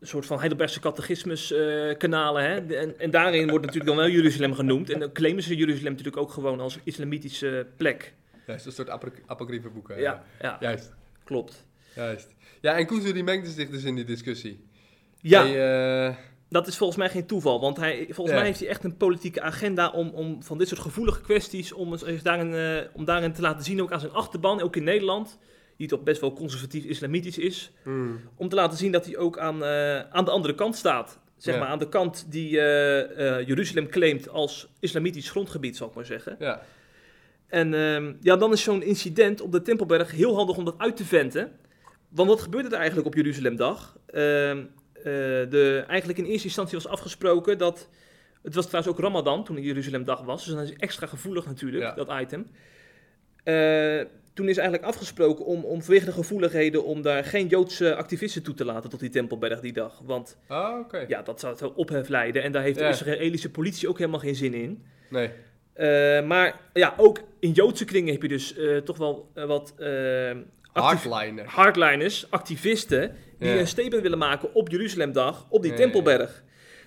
[0.01, 1.53] soort van Heidelbergse catechismus
[1.97, 2.43] kanalen.
[2.43, 2.65] Hè?
[2.65, 4.89] De- En, en daarin wordt natuurlijk dan wel Jeruzalem genoemd.
[4.89, 8.13] En dan claimen ze Jeruzalem natuurlijk ook gewoon als islamitische plek.
[8.47, 8.89] Is een soort
[9.25, 9.99] apocryfe boeken.
[9.99, 11.65] Ja, ja, Juist, klopt.
[11.95, 12.35] juist.
[12.61, 14.65] Ja, en Kuzu die mengde zich dus in die discussie.
[15.21, 16.15] Ja, Hij, eh,
[16.49, 17.59] dat is volgens mij geen toeval.
[17.59, 18.35] Want hij, volgens Ja.
[18.35, 21.91] mij heeft hij echt een politieke agenda om, om van dit soort gevoelige kwesties, om,
[21.93, 25.37] eens- daarin, eh, om daarin te laten zien, ook aan zijn achterban, ook in Nederland,
[25.77, 29.37] die toch best wel conservatief islamitisch is, hmm, om te laten zien dat hij ook
[29.39, 31.19] aan, eh, aan de andere kant staat.
[31.37, 31.59] Zeg Ja.
[31.59, 32.49] maar aan de kant die
[33.45, 36.35] Jeruzalem claimt als islamitisch grondgebied, zal ik maar zeggen.
[36.39, 36.61] ja.
[37.47, 40.95] En ehm, ja, dan is zo'n incident op de Tempelberg heel handig om dat uit
[40.97, 41.51] te venten.
[42.09, 43.97] Want wat gebeurde er eigenlijk op Jeruzalemdag?
[44.05, 44.57] Eh,
[45.49, 47.89] de, eigenlijk in eerste instantie was afgesproken dat...
[48.43, 50.45] Het was trouwens ook Ramadan toen Jeruzalemdag was.
[50.45, 51.93] Dus dan is het extra gevoelig natuurlijk, Ja.
[52.03, 52.47] dat item.
[53.43, 54.01] Eh,
[54.33, 56.83] toen is eigenlijk afgesproken om, om vanwege de gevoeligheden...
[56.83, 60.01] om daar geen Joodse activisten toe te laten tot die Tempelberg die dag.
[60.03, 61.05] Want Ah, oké.
[61.07, 62.43] ja, dat zou tot ophef leiden.
[62.43, 62.83] En daar heeft Ja.
[62.83, 64.83] de Israëlische politie ook helemaal geen zin in.
[65.09, 65.29] Nee.
[65.73, 69.73] Eh, maar ja, ook in Joodse kringen heb je dus eh, toch wel eh, wat
[69.77, 70.31] eh,
[70.71, 76.43] actief- hardliners, activisten, die een statement willen maken op Jeruzalemdag, op die Tempelberg.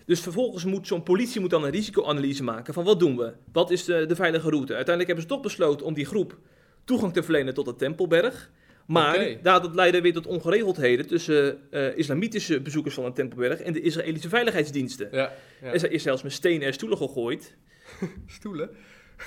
[0.06, 3.32] Dus vervolgens moet zo'n politie moet dan een risicoanalyse maken van wat doen we?
[3.52, 4.74] Wat is de, de veilige route?
[4.74, 6.38] Uiteindelijk hebben ze toch besloten om die groep
[6.84, 8.50] toegang te verlenen tot de Tempelberg.
[8.86, 13.72] Maar daar, dat leidde weer tot ongeregeldheden tussen eh, islamitische bezoekers van de Tempelberg en
[13.72, 15.08] de Israëlische veiligheidsdiensten.
[15.12, 15.32] Ja,
[15.62, 15.72] ja.
[15.72, 17.56] Er is zelfs met stenen en stoelen gegooid.
[18.26, 18.70] Stoelen,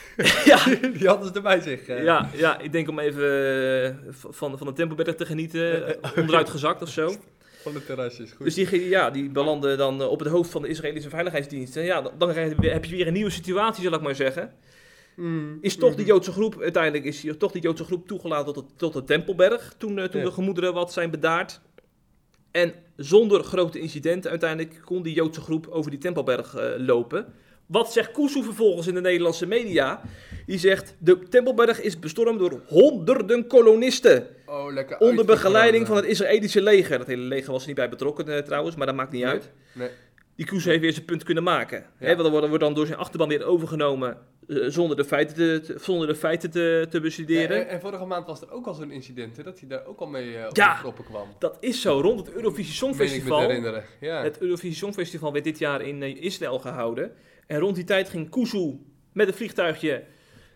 [0.45, 1.85] ja, die hadden ze erbij zich.
[1.87, 2.03] eh.
[2.03, 3.23] ja, ja, ik denk om even
[3.83, 7.15] eh, van, van de Tempelberg te genieten, eh, onderuit gezakt of zo.
[7.61, 8.45] Van de terrasjes, goed.
[8.45, 11.83] Dus die, ja, die belanden dan op het hoofd van de Israëlische veiligheidsdiensten.
[11.83, 14.53] Ja, dan, heb je weer een nieuwe situatie, zal ik maar zeggen.
[15.15, 15.95] Mm, Is toch mm.
[15.95, 19.03] die Joodse groep, uiteindelijk is hier toch die Joodse groep toegelaten tot de, tot de
[19.03, 20.25] Tempelberg, toen, toen Ja.
[20.25, 21.61] de gemoederen wat zijn bedaard.
[22.51, 27.33] En zonder grote incidenten uiteindelijk kon die Joodse groep over die Tempelberg lopen.
[27.65, 30.01] Wat zegt Kuzu vervolgens in de Nederlandse media?
[30.45, 34.27] Die zegt, de Tempelberg is bestormd door honderden kolonisten.
[34.45, 36.97] Oh, lekker Onder begeleiding van het Israëlische leger.
[36.97, 39.31] Dat hele leger was er niet bij betrokken eh, trouwens, maar dat maakt niet Nee.
[39.31, 39.51] uit.
[39.73, 39.89] Nee.
[40.35, 41.85] Die Kuzu heeft weer zijn punt kunnen maken.
[41.99, 45.75] Want dan wordt, wordt dan door zijn achterban weer overgenomen eh, zonder de feiten te,
[45.81, 47.57] zonder de feiten te, te bestuderen.
[47.57, 49.99] En, en vorige maand was er ook al zo'n incident, hè, dat hij daar ook
[49.99, 50.81] al mee eh op Ja.
[50.81, 51.27] de kwam.
[51.39, 51.99] Dat is zo.
[52.01, 53.39] Rond het Eurovisie Meen ik me te Songfestival.
[53.39, 53.83] herinneren.
[53.99, 54.23] Ja.
[54.23, 57.11] Het Eurovisie Songfestival werd dit jaar in Israël gehouden.
[57.47, 58.79] En rond die tijd ging Kuzu
[59.11, 60.03] met een vliegtuigje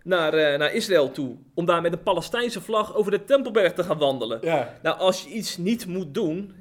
[0.03, 1.35] naar, eh, naar Israël toe.
[1.53, 4.39] Om daar met een Palestijnse vlag over de Tempelberg te gaan wandelen.
[4.41, 4.77] ja.
[4.81, 6.55] Nou, als je iets niet moet doen,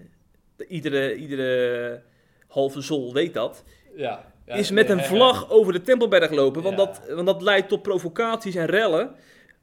[0.68, 2.02] iedere, iedere
[2.48, 3.64] halve zol weet dat,
[3.96, 4.34] Ja.
[4.46, 6.62] Ja, is met een vlag over de Tempelberg lopen.
[6.62, 9.14] Want, dat, want dat leidt tot provocaties en rellen.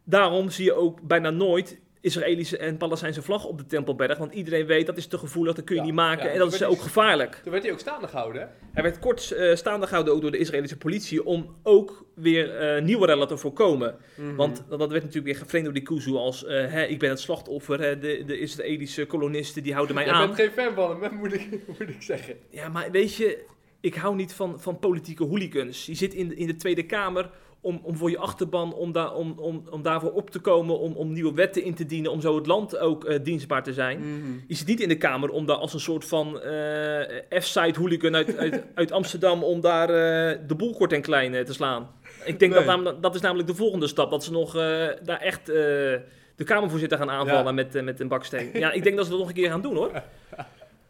[0.03, 4.17] Daarom zie je ook bijna nooit Israëlische en Palestijnse vlag op de Tempelberg.
[4.17, 6.25] Want iedereen weet dat is te gevoelig, dat kun je Ja, niet maken.
[6.25, 7.39] ja, en dat is ook gevaarlijk.
[7.43, 8.47] Toen werd hij ook staande gehouden, hè?
[8.73, 12.81] Hij werd kort eh, staande gehouden ook door de Israëlische politie om ook weer eh,
[12.83, 13.95] nieuwe rellen te voorkomen.
[14.15, 14.35] Mhm.
[14.35, 17.19] Want dat werd natuurlijk weer geframed door die Kuzu als eh, hè, ik ben het
[17.19, 20.25] slachtoffer, hè, de, de Israëlische kolonisten die houden mij aan.
[20.25, 21.47] bent geen fan van hem, moet ik,
[21.79, 22.35] moet ik zeggen.
[22.49, 23.43] Ja, maar weet je,
[23.79, 25.85] ik hou niet van, van politieke hooligans.
[25.85, 27.29] Je zit in de, in de Tweede Kamer
[27.63, 30.93] om, om voor je achterban, om, daar om, om, om daarvoor op te komen, om,
[30.93, 33.97] om nieuwe wetten in te dienen, om zo het land ook eh, dienstbaar te zijn.
[33.99, 34.31] Mhm.
[34.47, 38.15] Je zit niet in de Kamer om daar als een soort van eh F-side hooligan
[38.15, 41.89] uit, uit, uit Amsterdam, om daar eh, de boel kort en klein te slaan.
[42.25, 42.83] Ik denk Nee.
[42.83, 44.53] dat dat is namelijk de volgende stap, dat ze nog
[45.03, 47.51] daar echt de Kamervoorzitter gaan aanvallen Ja.
[47.51, 48.49] met, met een baksteen.
[48.53, 49.91] Ja, ik denk dat ze dat nog een keer gaan doen hoor.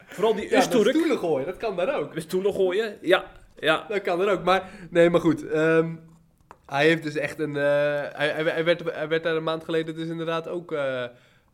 [0.06, 2.12] Vooral die Ja, stoelen gooien, dat kan daar ook.
[2.16, 3.26] Stoelen gooien, ja.
[3.60, 4.44] Ja, Dat kan er ook.
[4.44, 5.48] Maar, nee, maar goed.
[5.50, 5.96] ehm,
[6.66, 7.56] hij heeft dus echt een...
[7.56, 7.64] eh,
[8.12, 10.72] hij, hij, werd, hij werd daar een maand geleden dus inderdaad ook...
[10.72, 11.06] eh,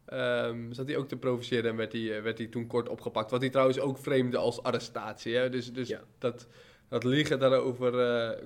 [0.05, 3.31] ehm, zat hij ook te provoceren en werd hij, eh, werd hij toen kort opgepakt.
[3.31, 5.35] Wat hij trouwens ook vreemde als arrestatie.
[5.35, 5.49] Hè?
[5.49, 6.01] Dus, dus Ja.
[6.17, 6.47] dat,
[6.89, 7.91] dat liegen daarover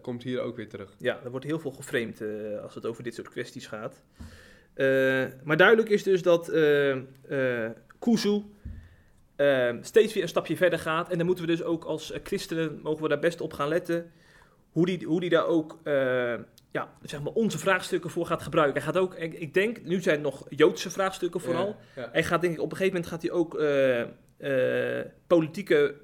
[0.02, 0.96] komt hier ook weer terug.
[0.98, 2.24] ja, er wordt heel veel geframed
[2.64, 4.02] als het over dit soort kwesties gaat.
[5.44, 6.52] Maar duidelijk is dus dat
[8.00, 8.42] Kuzu
[9.36, 11.10] eh, steeds weer een stapje verder gaat.
[11.10, 14.12] En dan moeten we dus ook als christenen, mogen we daar best op gaan letten,
[14.74, 16.34] hoe die, hoe die daar ook eh,
[16.72, 18.76] ja, zeg maar onze vraagstukken voor gaat gebruiken.
[18.76, 21.76] Hij gaat ook, ik, ik denk, nu zijn het nog Joodse vraagstukken vooral.
[21.96, 22.10] Ja, ja.
[22.12, 24.02] Hij gaat denk ik op een gegeven moment gaat hij ook eh,
[25.00, 25.96] eh, politieke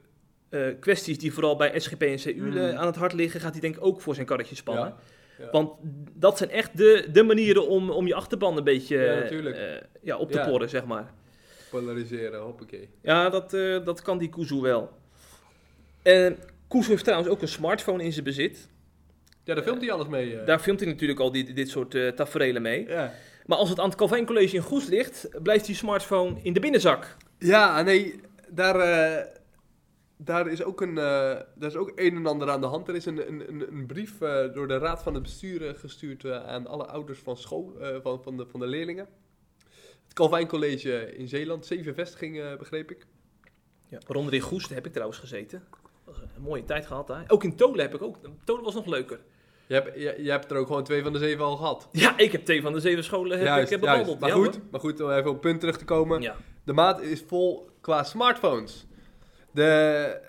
[0.79, 2.58] kwesties die vooral bij SGP en CU Mm.
[2.58, 4.93] eh, aan het hart liggen, gaat hij denk ik ook voor zijn karretje spannen.
[5.38, 5.49] Ja.
[5.51, 5.71] Want
[6.13, 8.97] dat zijn echt de, de manieren om, om je achterban een beetje
[10.01, 11.13] Ja, op te porren, zeg maar.
[11.69, 12.89] Polariseren, hoppakee.
[13.01, 13.51] Ja, dat,
[13.86, 14.91] dat kan die Kuzu wel.
[16.01, 16.38] En
[16.69, 18.67] Kuzu heeft trouwens ook een smartphone in zijn bezit.
[19.43, 20.39] Ja, daar filmt hij alles mee.
[20.39, 20.45] eh.
[20.45, 22.88] Daar filmt hij natuurlijk al dit, dit soort eh tafereelen mee.
[22.88, 23.13] Ja.
[23.45, 26.60] Maar als het aan het Calvijn College in Goes ligt, blijft die smartphone in de
[26.60, 27.15] binnenzak.
[27.39, 29.25] Ja, nee, daar, eh,
[30.17, 32.88] daar is ook een, daar is ook een en ander aan de hand.
[32.88, 34.17] Er is een, een, een, een brief
[34.53, 38.45] door de raad van het bestuur gestuurd aan alle ouders van school, van, van, de,
[38.47, 39.08] van de leerlingen.
[40.03, 43.05] Het Calvijn College in Zeeland, zeven vestigingen, begreep ik.
[43.88, 43.99] Ja.
[44.08, 45.63] Waaronder in Goes, heb ik trouwens gezeten.
[46.36, 47.24] Een mooie tijd gehad daar.
[47.28, 48.17] Ook in Tolen heb ik ook.
[48.43, 49.19] Tolen was nog leuker.
[49.67, 51.88] Je hebt, je, je hebt er ook gewoon twee van de zeven al gehad.
[51.91, 54.19] Ja, ik heb twee van de zeven scholen heb Juist, ik heb bewandeld.
[54.19, 56.22] Maar, ja, goed, maar goed, om even op punt terug te komen.
[56.22, 56.36] Ja.
[56.63, 58.88] De maat is vol qua smartphones.
[59.52, 60.22] De,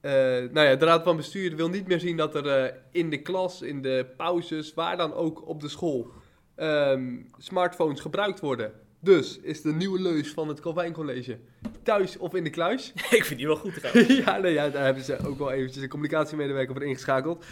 [0.00, 0.12] eh,
[0.52, 3.22] nou ja, de raad van bestuur wil niet meer zien dat er eh, in de
[3.22, 6.10] klas, in de pauzes, waar dan ook op de school,
[6.54, 8.72] ehm, smartphones gebruikt worden.
[9.06, 11.38] Dus is de nieuwe leus van het Calvijn College
[11.82, 12.92] thuis of in de kluis.
[13.10, 14.16] ik vind die wel goed trouwens.
[14.16, 17.44] ja, nee, ja, daar hebben ze ook wel eventjes een communicatiemedewerker voor ingeschakeld.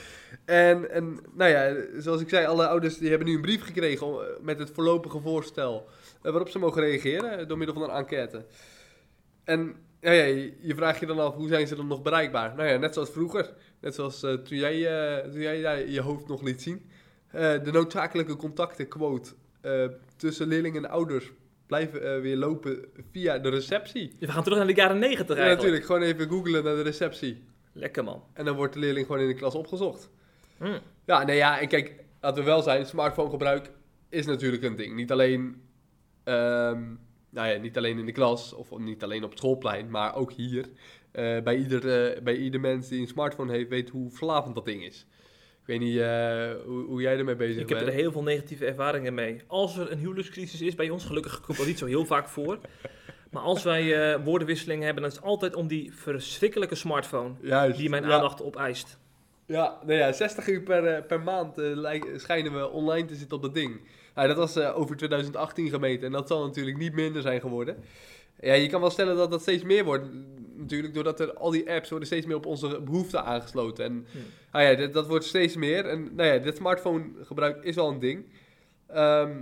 [0.44, 4.06] En, en nou ja, zoals ik zei, alle ouders die hebben nu een brief gekregen
[4.06, 5.88] om, eh, met het voorlopige voorstel
[6.22, 8.44] eh, waarop ze mogen reageren eh, door middel van een enquête.
[9.44, 10.24] En ja, ja,
[10.60, 12.54] je, vraagt je dan af, hoe zijn ze dan nog bereikbaar?
[12.54, 13.54] Nou ja, net zoals vroeger.
[13.80, 16.90] Net zoals eh, toen jij, toen jij daar je hoofd nog liet zien.
[17.30, 19.32] De noodzakelijke contacten, quote,
[20.16, 21.32] tussen leerlingen en ouders
[21.66, 24.16] blijven eh, weer lopen via de receptie.
[24.20, 25.84] We gaan terug naar de jaren negentig Ja, natuurlijk.
[25.84, 27.44] Gewoon even googlen naar de receptie.
[27.72, 28.22] Lekker man.
[28.32, 30.10] En dan wordt de leerling gewoon in de klas opgezocht.
[30.58, 30.78] Hm.
[31.06, 33.70] Ja, nee, ja, en kijk, laten we wel zijn, smartphonegebruik
[34.08, 34.94] is natuurlijk een ding.
[34.94, 35.62] Niet alleen,
[36.24, 36.82] ehm,
[37.30, 40.32] nou ja, niet alleen in de klas of niet alleen op het schoolplein, maar ook
[40.32, 40.68] hier.
[41.12, 44.64] eh, bij, ieder, eh, bij ieder mens die een smartphone heeft, weet hoe verslavend dat
[44.64, 45.06] ding is.
[45.64, 47.90] Ik weet niet eh, hoe, hoe jij ermee bezig Ik heb bent.
[47.90, 49.40] er heel veel negatieve ervaringen mee.
[49.46, 52.58] Als er een huwelijkscrisis is bij ons, gelukkig komt dat niet zo heel vaak voor.
[53.30, 57.78] Maar als wij eh, woordenwisselingen hebben, dan is het altijd om die verschrikkelijke smartphone Juist.
[57.78, 58.10] die mijn ja.
[58.10, 58.98] aandacht opeist.
[59.46, 61.62] Ja, nou ja, 60 uur per, eh, per maand
[62.16, 63.80] schijnen we online te zitten op dat ding.
[64.14, 67.76] Nou, dat was over 2018 gemeten en dat zal natuurlijk niet minder zijn geworden.
[68.44, 70.04] Ja, je kan wel stellen dat dat steeds meer wordt.
[70.56, 73.84] Natuurlijk, doordat er al die apps worden steeds meer op onze behoeften aangesloten.
[73.84, 74.22] En Hmm.
[74.52, 75.86] nou ja, dat, dat wordt steeds meer.
[75.86, 78.24] En nou ja, dit smartphone gebruik is wel een ding.
[78.86, 79.40] Ehm,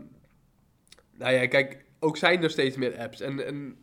[1.18, 3.20] nou ja, kijk, ook zijn er steeds meer apps.
[3.20, 3.76] En, en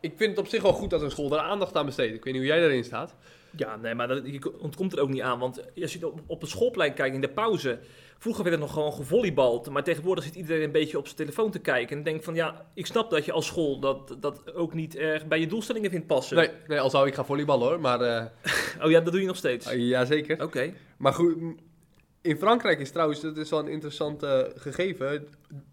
[0.00, 2.14] ik vind het op zich wel goed dat een school daar aandacht aan besteedt.
[2.14, 3.14] Ik weet niet hoe jij daarin staat.
[3.56, 5.38] Ja, nee, maar dat, je ontkomt er ook niet aan.
[5.38, 7.78] Want als je op, op het schoolplein kijkt in de pauze.
[8.18, 9.70] Vroeger werd er nog gewoon gevolleybald.
[9.70, 11.96] Maar tegenwoordig zit iedereen een beetje op zijn telefoon te kijken.
[11.96, 15.26] En denkt van ja, ik snap dat je als school dat, dat ook niet erg
[15.26, 16.36] bij je doelstellingen vindt passen.
[16.36, 18.00] Nee, nee, al zou ik gaan volleyballen hoor, maar...
[18.00, 18.24] eh,
[18.84, 19.72] Oh ja, dat doe je nog steeds.
[19.72, 20.42] Uh, Jazeker.
[20.42, 20.72] Oké.
[20.96, 21.36] Maar goed,
[22.24, 25.28] in Frankrijk is trouwens, dat is wel een interessant eh, gegeven,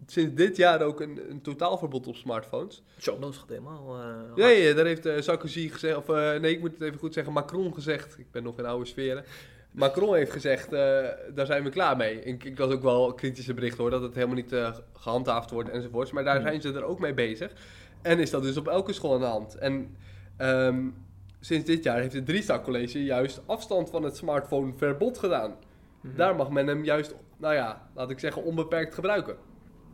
[0.06, 2.82] sinds dit jaar ook een, een totaalverbod op smartphones.
[2.98, 3.96] Zo, dat gaat helemaal.
[3.98, 6.98] eh, Ja, ja, daar heeft eh, Sarkozy gezegd, of eh, nee, ik moet het even
[6.98, 9.24] goed zeggen, Macron gezegd, ik ben nog in oude sferen.
[9.70, 12.22] Macron heeft gezegd, daar zijn we klaar mee.
[12.22, 15.68] Ik, ik las ook wel kritische berichten hoor, dat het helemaal niet eh, gehandhaafd wordt
[15.70, 16.12] enzovoorts.
[16.12, 16.46] Maar daar Hmm.
[16.46, 17.52] zijn ze er ook mee bezig.
[18.02, 19.54] En is dat dus op elke school aan de hand.
[19.54, 19.96] En
[20.36, 20.88] ehm,
[21.40, 25.54] sinds dit jaar heeft het Driestak College juist afstand van het smartphone verbod gedaan.
[26.02, 26.16] Mhm.
[26.16, 29.36] Daar mag men hem juist, nou ja, laat ik zeggen, onbeperkt gebruiken.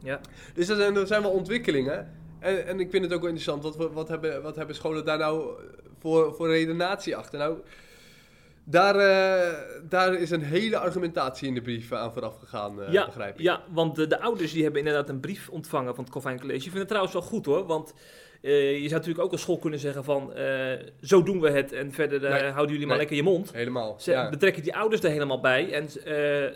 [0.03, 0.21] Ja.
[0.55, 2.15] Dus dat zijn, dat zijn wel ontwikkelingen.
[2.39, 5.05] En, en ik vind het ook wel interessant, wat, we- wat, hebben, wat hebben scholen
[5.05, 5.51] daar nou
[5.99, 7.39] voor, voor redenatie achter?
[7.39, 7.59] Nou,
[8.65, 13.05] daar, eh, daar is een hele argumentatie in de brief aan vooraf gegaan, eh, ja,
[13.05, 13.41] begrijp ik.
[13.41, 16.57] ja, want de, de ouders die hebben inderdaad een brief ontvangen van het Calvijn College.
[16.59, 17.95] Ik vind het trouwens wel goed hoor, want
[18.41, 20.73] eh, je zou natuurlijk ook als school kunnen zeggen van eh,
[21.03, 23.07] zo doen we het en verder eh, Nee, houden jullie maar nee.
[23.07, 23.53] lekker je mond.
[23.53, 23.97] Helemaal.
[23.99, 24.29] Ze ja.
[24.29, 25.91] betrekken die ouders er helemaal bij en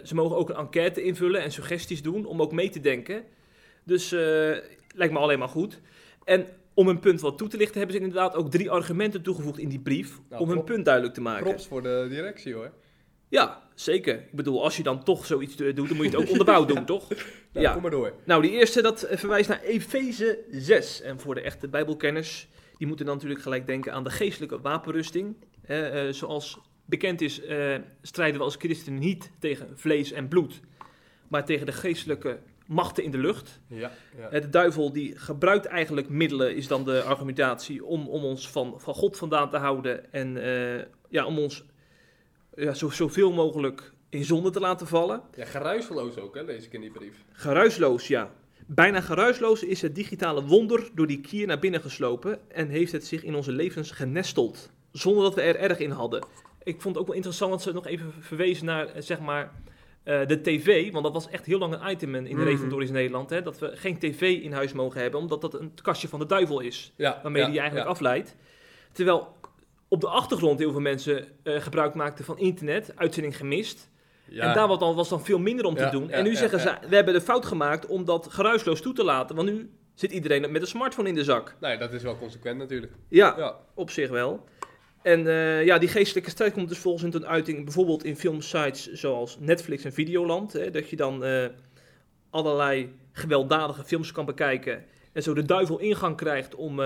[0.06, 3.24] ze mogen ook een enquête invullen en suggesties doen om ook mee te denken.
[3.84, 4.10] Dus
[4.94, 5.80] lijkt me alleen maar goed.
[6.24, 9.58] En om hun punt wat toe te lichten hebben ze inderdaad ook drie argumenten toegevoegd
[9.58, 11.44] in die brief Nou, om hun punt duidelijk te maken.
[11.44, 12.70] Props voor de directie hoor.
[13.32, 14.14] Ja, zeker.
[14.14, 16.68] Ik bedoel, als je dan toch zoiets eh, doet, dan moet je het ook onderbouwd
[16.68, 17.08] doen, toch?
[17.08, 17.20] Nou,
[17.66, 17.72] Ja.
[17.72, 18.12] kom maar door.
[18.24, 21.00] Nou, die eerste dat eh, verwijst naar Efeze 6.
[21.00, 25.36] En voor de echte Bijbelkenners, die moeten dan natuurlijk gelijk denken aan de geestelijke wapenrusting.
[25.62, 30.60] Eh, eh, zoals bekend is, eh, strijden we als christenen niet tegen vlees en bloed,
[31.28, 33.60] maar tegen de geestelijke machten in de lucht.
[33.66, 34.28] Ja, ja.
[34.28, 38.74] Eh, de duivel die gebruikt eigenlijk middelen, is dan de argumentatie, om, om ons van,
[38.76, 41.64] van God vandaan te houden en eh, ja, om ons
[42.56, 45.20] ja, zo, zoveel mogelijk in zonde te laten vallen.
[45.36, 47.24] ja, geruisloos ook hè, lees ik in die brief.
[47.32, 48.30] Geruisloos, ja.
[48.66, 53.06] Bijna geruisloos is het digitale wonder door die kier naar binnen geslopen en heeft het
[53.06, 56.26] zich in onze levens genesteld, zonder dat we er erg in hadden.
[56.62, 59.52] Ik vond het ook wel interessant dat ze nog even verwezen naar, eh, zeg maar,
[60.02, 62.42] eh, de tv, want dat was echt heel lang een item in de Mhm.
[62.42, 66.08] reformatories Nederland, hè, dat we geen tv in huis mogen hebben, omdat dat een kastje
[66.08, 67.92] van de duivel is, Ja, waarmee ja, die eigenlijk ja.
[67.94, 68.36] afleidt.
[68.92, 69.36] Terwijl
[69.92, 73.90] op de achtergrond heel veel mensen eh, gebruik maakten van internet, uitzending gemist.
[74.28, 74.48] Ja.
[74.48, 76.08] En daar was dan, was dan veel minder om te Ja, doen.
[76.08, 79.04] ja, en nu zeggen ze, we hebben de fout gemaakt om dat geruisloos toe te
[79.04, 79.36] laten.
[79.36, 81.56] Want nu zit iedereen met een smartphone in de zak.
[81.60, 82.92] Nee, dat is wel consequent natuurlijk.
[83.08, 83.56] Ja, Ja.
[83.74, 84.44] op zich wel.
[85.02, 88.92] En eh, ja, die geestelijke strijd komt dus volgens hun tot uiting bijvoorbeeld in filmsites
[88.92, 90.52] zoals Netflix en Videoland.
[90.52, 91.44] Hè, dat je dan eh,
[92.30, 94.84] allerlei gewelddadige films kan bekijken.
[95.12, 96.80] En zo de duivel ingang krijgt om,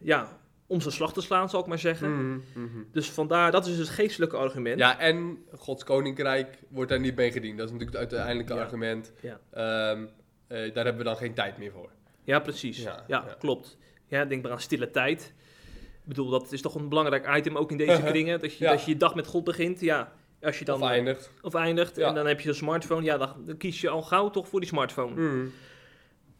[0.00, 0.39] ja,
[0.70, 2.12] om zijn slag te slaan, zal ik maar zeggen.
[2.12, 2.82] Mhm, mhm.
[2.92, 4.78] Dus vandaar, dat is dus het geestelijke argument.
[4.78, 7.58] Ja, en Gods koninkrijk wordt daar niet mee gediend.
[7.58, 8.60] Dat is natuurlijk het uiteindelijke Ja.
[8.60, 9.12] argument.
[9.20, 9.40] Ja.
[9.50, 10.02] Ehm,
[10.46, 11.90] eh, daar hebben we dan geen tijd meer voor.
[12.24, 12.86] Ja, precies.
[13.06, 13.76] Ja, klopt.
[14.06, 15.32] Ja, denk maar aan stille tijd.
[15.76, 18.40] Ik bedoel, dat is toch een belangrijk item ook in deze kringen.
[18.40, 19.80] Dat je, dat je je dag met God begint.
[19.80, 21.32] Ja, als je dan of eindigt.
[21.42, 23.02] of eindigt en dan heb je een smartphone.
[23.02, 25.14] Ja, dan, dan kies je al gauw toch voor die smartphone.
[25.14, 25.46] Mhm.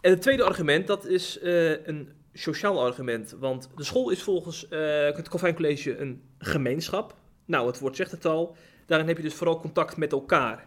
[0.00, 3.36] En het tweede argument, dat is eh, een sociaal argument.
[3.38, 7.14] Want de school is volgens eh, het Calvijn College een gemeenschap.
[7.44, 8.56] Nou, het woord zegt het al.
[8.86, 10.66] Daarin heb je dus vooral contact met elkaar.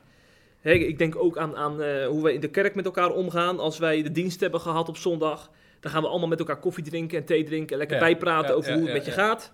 [0.60, 3.60] Hè, ik denk ook aan, aan eh, hoe we in de kerk met elkaar omgaan.
[3.60, 6.84] Als wij de dienst hebben gehad op zondag, dan gaan we allemaal met elkaar koffie
[6.84, 7.72] drinken en thee drinken.
[7.72, 9.54] En lekker Ja, bijpraten ja, over ja, hoe het met je gaat.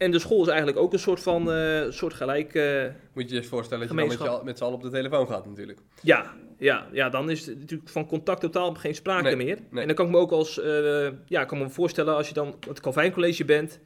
[0.00, 2.54] En de school is eigenlijk ook een soort van eh, soort gelijk.
[2.54, 2.84] eh,
[3.14, 4.38] Moet je je voorstellen dat je dan met, Gemeenschap.
[4.40, 5.78] je, met z'n allen op de telefoon gaat natuurlijk.
[6.02, 9.58] Ja, ja, ja, dan is het natuurlijk van contact totaal geen sprake Nee, meer.
[9.70, 9.80] nee.
[9.80, 12.34] En dan kan ik me ook als, eh, ja, ik kan me voorstellen als je
[12.34, 13.80] dan het Calvijn College bent,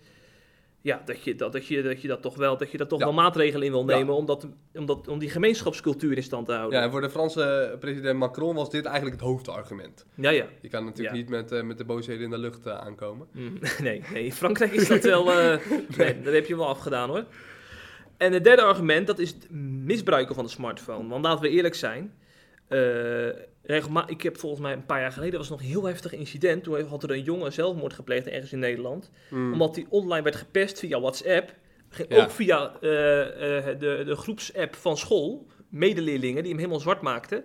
[0.85, 2.99] ja, dat, je, dat, dat, je, dat je dat toch wel, dat je dat toch
[2.99, 3.05] Ja.
[3.05, 3.97] wel maatregelen in wil Ja.
[3.97, 6.79] nemen om, dat, om, dat, om die gemeenschapscultuur in stand te houden.
[6.79, 10.07] Ja, en voor de Franse president Macron was dit eigenlijk het hoofdargument.
[10.15, 10.47] Ja, ja.
[10.61, 11.21] Je kan natuurlijk Ja.
[11.21, 13.27] niet met, eh, met de boosheden in de lucht eh, aankomen.
[13.33, 15.31] Mm, Nee, nee, in Frankrijk is dat wel.
[15.33, 15.59] eh
[15.99, 17.25] nee, dat heb je wel afgedaan hoor.
[18.17, 19.51] En het derde argument, dat is het
[19.85, 21.09] misbruiken van de smartphone.
[21.09, 22.15] Want laten we eerlijk zijn.
[23.65, 26.65] Regema- ik heb volgens mij een paar jaar geleden was nog een heel heftig incident.
[26.65, 29.11] Toen had er een jongen zelfmoord gepleegd ergens in Nederland.
[29.29, 29.53] Hmm.
[29.53, 31.55] Omdat hij online werd gepest via WhatsApp.
[31.89, 32.23] Ging Ja.
[32.23, 35.47] Ook via eh, eh, de, de groepsapp van school.
[35.69, 37.45] Medeleerlingen die hem helemaal zwart maakten.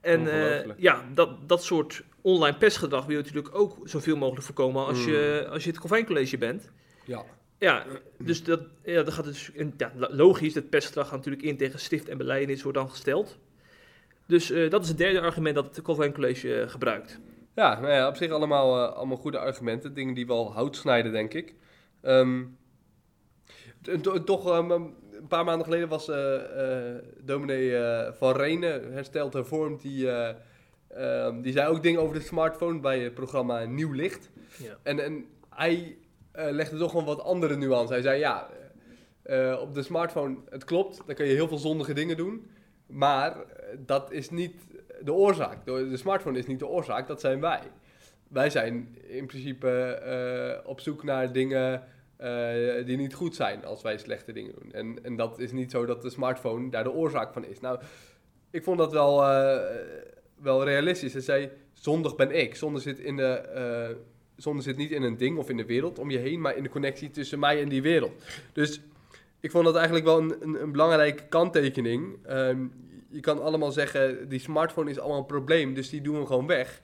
[0.00, 4.86] En eh, ja, dat, dat soort online pestgedrag wil je natuurlijk ook zoveel mogelijk voorkomen
[4.86, 6.70] als, je, als je het Calvijn bent.
[7.04, 7.24] Ja.
[7.58, 7.86] Ja,
[8.18, 11.56] dus dat, ja, dat gaat dus, en ja, lo- logisch, dat pestgedrag gaat natuurlijk in
[11.56, 13.38] tegen stift en beleidenis wordt dan gesteld.
[14.32, 17.20] Dus eh, dat is het derde argument dat het Calvijn College eh, gebruikt.
[17.54, 19.94] Ja, nou ja, op zich allemaal, eh, allemaal goede argumenten.
[19.94, 21.54] Dingen die wel hout snijden, denk ik.
[22.02, 22.44] Ehm,
[24.24, 26.10] toch, ehm, een paar maanden geleden was
[27.20, 27.76] dominee
[28.12, 30.10] Van Renen, hersteld hervormd, die,
[30.88, 34.30] ehm, die zei ook dingen over de smartphone bij het programma Nieuw Licht.
[34.58, 34.78] Ja.
[34.82, 35.96] En, en hij
[36.32, 37.92] legde toch wel wat andere nuance.
[37.92, 38.48] Hij zei, ja,
[39.60, 42.50] op de smartphone, het klopt, dan kun je heel veel zondige dingen doen.
[42.86, 43.36] Maar
[43.78, 44.54] dat is niet
[45.02, 45.64] de oorzaak.
[45.64, 47.60] De, smartphone is niet de oorzaak, dat zijn wij.
[48.28, 51.82] Wij zijn in principe eh, op zoek naar dingen
[52.16, 54.72] eh, die niet goed zijn als wij slechte dingen doen.
[54.72, 57.60] En, en dat is niet zo dat de smartphone daar de oorzaak van is.
[57.60, 57.80] Nou,
[58.50, 59.76] ik vond dat wel, eh,
[60.42, 61.12] wel realistisch.
[61.12, 62.56] Hij zei, zondig ben ik.
[62.56, 63.96] Zonde zit, in de,
[64.36, 66.62] zonde zit niet in een ding of in de wereld om je heen, maar in
[66.62, 68.24] de connectie tussen mij en die wereld.
[68.52, 68.80] Dus
[69.40, 72.16] ik vond dat eigenlijk wel een, een, een belangrijke kanttekening.
[72.26, 72.66] Ehm,
[73.12, 76.46] je kan allemaal zeggen, die smartphone is allemaal een probleem, dus die doen we gewoon
[76.46, 76.82] weg.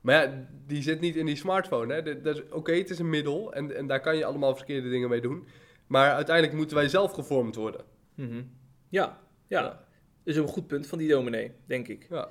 [0.00, 1.94] Maar ja, die zit niet in die smartphone.
[1.94, 2.02] hè.
[2.02, 4.90] Dat- dat is- Oké, het is een middel en, en daar kan je allemaal verkeerde
[4.90, 5.46] dingen mee doen.
[5.86, 7.84] Maar uiteindelijk moeten wij zelf gevormd worden.
[8.14, 8.42] Mhm.
[8.88, 9.60] Ja, ja.
[9.60, 9.68] Ja.
[10.24, 12.06] Dat is een goed punt van die dominee, denk ik.
[12.10, 12.28] Ja.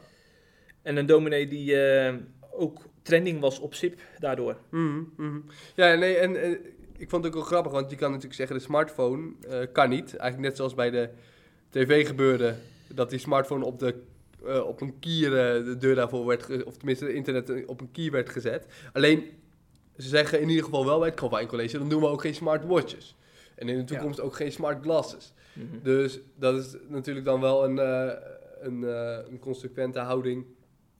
[0.81, 2.15] En een dominee die eh,
[2.51, 4.57] ook trending was op SIP daardoor.
[4.69, 5.39] Mhm, mhm.
[5.75, 6.57] Ja, nee, en, en
[6.97, 9.89] ik vond het ook wel grappig, want je kan natuurlijk zeggen, de smartphone eh, kan
[9.89, 10.15] niet.
[10.15, 11.09] Eigenlijk net zoals bij de
[11.69, 12.55] tv gebeurde,
[12.93, 13.95] dat die smartphone op, de,
[14.45, 17.81] eh, op een kier, eh, de deur daarvoor werd, of tenminste het internet eh, op
[17.81, 18.65] een kier werd gezet.
[18.93, 19.23] Alleen,
[19.97, 22.35] ze zeggen in ieder geval wel bij het Calvijn College, dan doen we ook geen
[22.35, 23.15] smartwatches.
[23.55, 25.33] En in de toekomst ook geen smart glasses.
[25.53, 25.65] Mhm.
[25.83, 27.77] Dus dat is natuurlijk dan wel een,
[28.59, 28.81] een,
[29.31, 30.45] een consequente houding.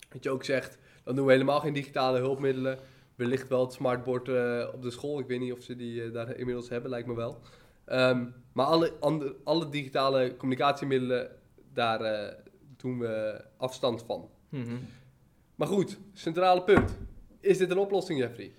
[0.09, 2.77] Dat je ook zegt, dan doen we helemaal geen digitale hulpmiddelen.
[3.15, 4.27] Wellicht wel het smartboard
[4.73, 5.19] op de school.
[5.19, 7.41] Ik weet niet of ze die daar inmiddels hebben, lijkt me wel.
[7.89, 11.29] Ehm, maar alle, andere, alle digitale communicatiemiddelen,
[11.73, 12.33] daar eh,
[12.77, 14.29] doen we afstand van.
[14.49, 14.75] Mhm.
[15.55, 16.97] Maar goed, centrale punt.
[17.39, 18.51] Is dit een oplossing, Jeffrey?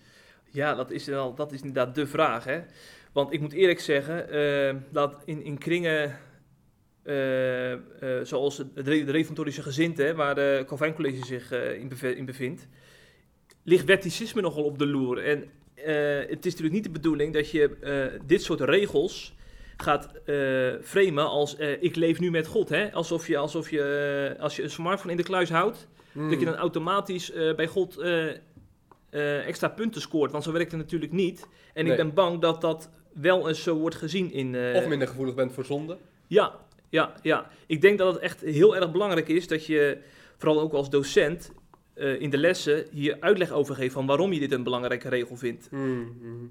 [0.50, 2.44] Ja, dat is, wel, dat is inderdaad de vraag.
[2.44, 2.60] Hè?
[3.12, 6.18] Want ik moet eerlijk zeggen, eh, dat in, in kringen
[7.02, 7.76] eh,
[8.22, 12.66] zoals het, de reformatorische gezinte, hè, waar de Calvijn College zich in, beve- in bevindt,
[13.62, 15.24] ligt wetticisme nogal op de loer.
[15.24, 15.38] En
[16.28, 19.34] het is natuurlijk niet de bedoeling dat je dit soort regels
[19.82, 22.68] gaat eh framen als eh, ik leef nu met God.
[22.68, 22.92] Hè?
[22.92, 26.44] Alsof je, alsof je eh, als je een smartphone in de kluis houdt, dat je
[26.44, 27.98] dan automatisch bij God
[29.10, 30.32] extra punten scoort.
[30.32, 31.46] Want zo werkt het natuurlijk niet.
[31.74, 31.92] En Nee.
[31.92, 34.56] ik ben bang dat dat wel eens zo wordt gezien in...
[34.74, 35.96] Of minder gevoelig bent voor zonde.
[36.26, 36.54] Ja,
[36.88, 37.50] ja, ja.
[37.66, 39.98] Ik denk dat het echt heel erg belangrijk is dat je,
[40.36, 41.52] vooral ook als docent,
[42.00, 45.36] eh, in de lessen hier uitleg over geeft van waarom je dit een belangrijke regel
[45.36, 45.68] vindt.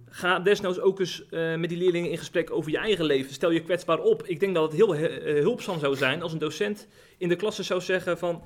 [0.10, 3.34] Ga desnoods ook eens eh, met die leerlingen in gesprek over je eigen leven.
[3.34, 4.24] Stel je kwetsbaar op.
[4.26, 7.64] Ik denk dat het heel eh, hulpzaam zou zijn als een docent in de klasse
[7.64, 8.44] zou zeggen van...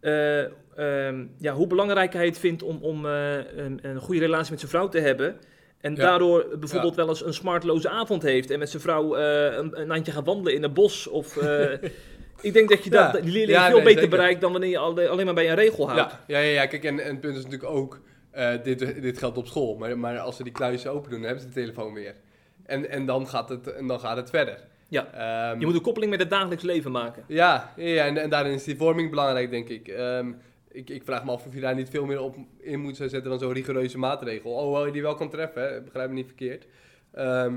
[0.00, 0.42] eh,
[0.76, 4.70] ehm, ja, hoe belangrijk hij het vindt om, om een, een goede relatie met zijn
[4.72, 5.36] vrouw te hebben.
[5.80, 6.02] En Ja.
[6.02, 8.50] daardoor bijvoorbeeld wel eens een smartloze avond heeft.
[8.50, 11.06] En met zijn vrouw een, een handje gaat wandelen in een bos.
[11.06, 11.36] Of,
[12.40, 13.10] ik denk dat je Ja.
[13.12, 14.16] dat, die Ja, veel nee, beter zeker.
[14.16, 16.16] bereikt dan wanneer je alle- alleen maar bij een regel houdt.
[16.26, 19.38] Ja, ja, ja, kijk, en, en het punt is natuurlijk ook, eh, dit, dit geldt
[19.38, 21.94] op school, maar, maar als ze die kluisjes open doen, dan hebben ze de telefoon
[21.94, 22.14] weer.
[22.66, 24.58] En, en, dan, gaat het, en dan gaat het verder.
[24.88, 25.06] Ja.
[25.50, 27.24] Ehm, Je moet een koppeling met het dagelijks leven maken.
[27.26, 29.88] Ja, ja, en, en daarin is die vorming belangrijk, denk ik.
[29.88, 30.32] Ehm,
[30.70, 30.90] ik.
[30.90, 33.38] Ik vraag me af of je daar niet veel meer op in moet zetten dan
[33.38, 34.56] zo'n rigoureuze maatregel.
[34.58, 36.66] Alhoewel je die wel kan treffen, hè, begrijp me niet verkeerd.
[37.12, 37.54] Ehm,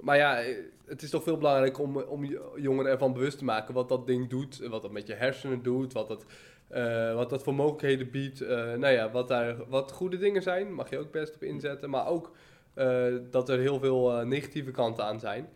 [0.00, 0.54] maar ja, eh,
[0.86, 2.24] het is toch veel belangrijker om, om
[2.56, 5.92] jongeren ervan bewust te maken wat dat ding doet, wat dat met je hersenen doet,
[5.92, 6.24] wat dat,
[6.68, 8.40] eh, wat dat voor mogelijkheden biedt.
[8.40, 11.90] Eh, nou ja, wat, daar, wat goede dingen zijn, mag je ook best op inzetten,
[11.90, 12.36] maar ook
[12.74, 15.48] eh, dat er heel veel negatieve kanten aan zijn.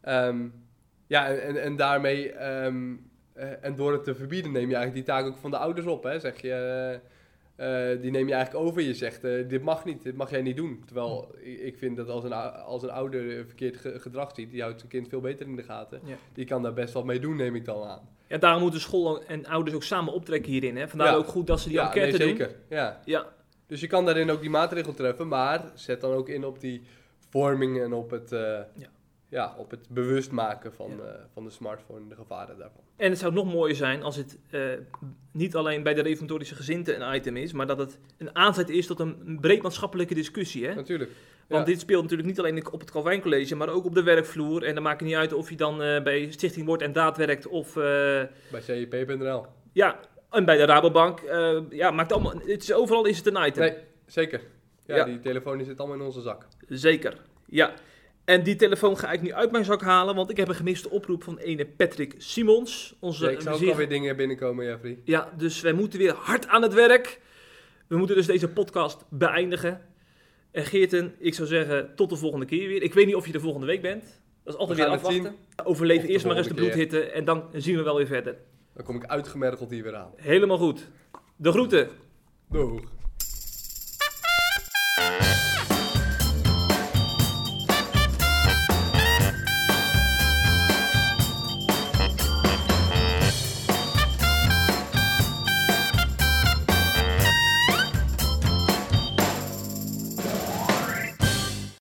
[0.00, 0.46] Ehm,
[1.06, 2.94] ja, en, en, en daarmee, ehm,
[3.34, 5.86] eh, en door het te verbieden, neem je eigenlijk die taak ook van de ouders
[5.86, 6.02] op.
[6.02, 6.18] Hè?
[6.18, 7.00] Zeg je,
[7.56, 8.82] eh, die neem je eigenlijk over.
[8.82, 10.82] Je zegt, eh, dit mag niet, dit mag jij niet doen.
[10.86, 12.32] Terwijl ik ik vind dat als een,
[12.64, 15.62] als een ouder verkeerd ge- gedrag ziet, die houdt zijn kind veel beter in de
[15.62, 16.00] gaten.
[16.04, 16.14] Ja.
[16.32, 18.08] Die kan daar best wat mee doen, neem ik dan aan.
[18.28, 20.76] Ja, daarom moeten school en ouders ook samen optrekken hierin.
[20.76, 20.88] Hè?
[20.88, 21.14] Vandaar Ja.
[21.14, 22.36] ook goed dat ze die ja, enquête nee, doen.
[22.36, 22.56] zeker.
[22.68, 23.00] Ja.
[23.04, 23.26] Ja,
[23.66, 26.82] Dus je kan daarin ook die maatregel treffen, maar zet dan ook in op die
[27.30, 28.58] vorming en op het, eh,
[29.28, 29.54] Ja.
[29.58, 31.02] op het bewust maken van, Ja.
[31.02, 32.80] eh, van de smartphone en de gevaren daarvan.
[32.96, 34.60] En het zou nog mooier zijn als het eh,
[35.34, 38.86] niet alleen bij de reformatorische gezinten een item is, maar dat het een aanzet is
[38.86, 40.66] tot een breed maatschappelijke discussie.
[40.66, 40.74] Hè?
[40.74, 41.10] Natuurlijk.
[41.48, 44.62] Want dit speelt natuurlijk niet alleen op het Calvijn maar ook op de werkvloer.
[44.62, 47.16] En dan maakt het niet uit of je dan eh, bij Stichting Woord en Daad
[47.16, 47.82] werkt of eh,
[48.50, 49.46] Bij CIP.nl.
[49.72, 51.20] ja, en bij de Rabobank.
[51.20, 53.62] eh, ja, maakt allemaal, het is, overal is het een item.
[53.62, 53.76] Nee,
[54.06, 54.40] zeker.
[54.86, 55.04] Ja, Ja.
[55.04, 56.46] die telefoon zit allemaal in onze zak.
[56.68, 57.16] Zeker,
[57.46, 57.72] ja.
[58.24, 60.90] En die telefoon ga ik nu uit mijn zak halen, want ik heb een gemiste
[60.90, 62.96] oproep van ene Patrick Simons.
[63.00, 64.98] Onze Ja, ik zou ook weer dingen binnenkomen, Jeffrey.
[65.04, 67.20] Ja, dus wij moeten weer hard aan het werk.
[67.86, 69.80] We moeten dus deze podcast beëindigen.
[70.50, 72.82] En Geerten, ik zou zeggen, tot de volgende keer weer.
[72.82, 74.22] Ik weet niet of je de volgende week bent.
[74.44, 75.34] Dat is altijd We weer afwachten.
[75.64, 76.62] Overleef de eerst maar eens de keer.
[76.62, 78.36] bloedhitte en dan zien we wel weer verder.
[78.74, 80.12] Dan kom ik uitgemergeld hier weer aan.
[80.16, 80.88] Helemaal goed.
[81.36, 81.88] De groeten.
[82.48, 82.80] Doeg.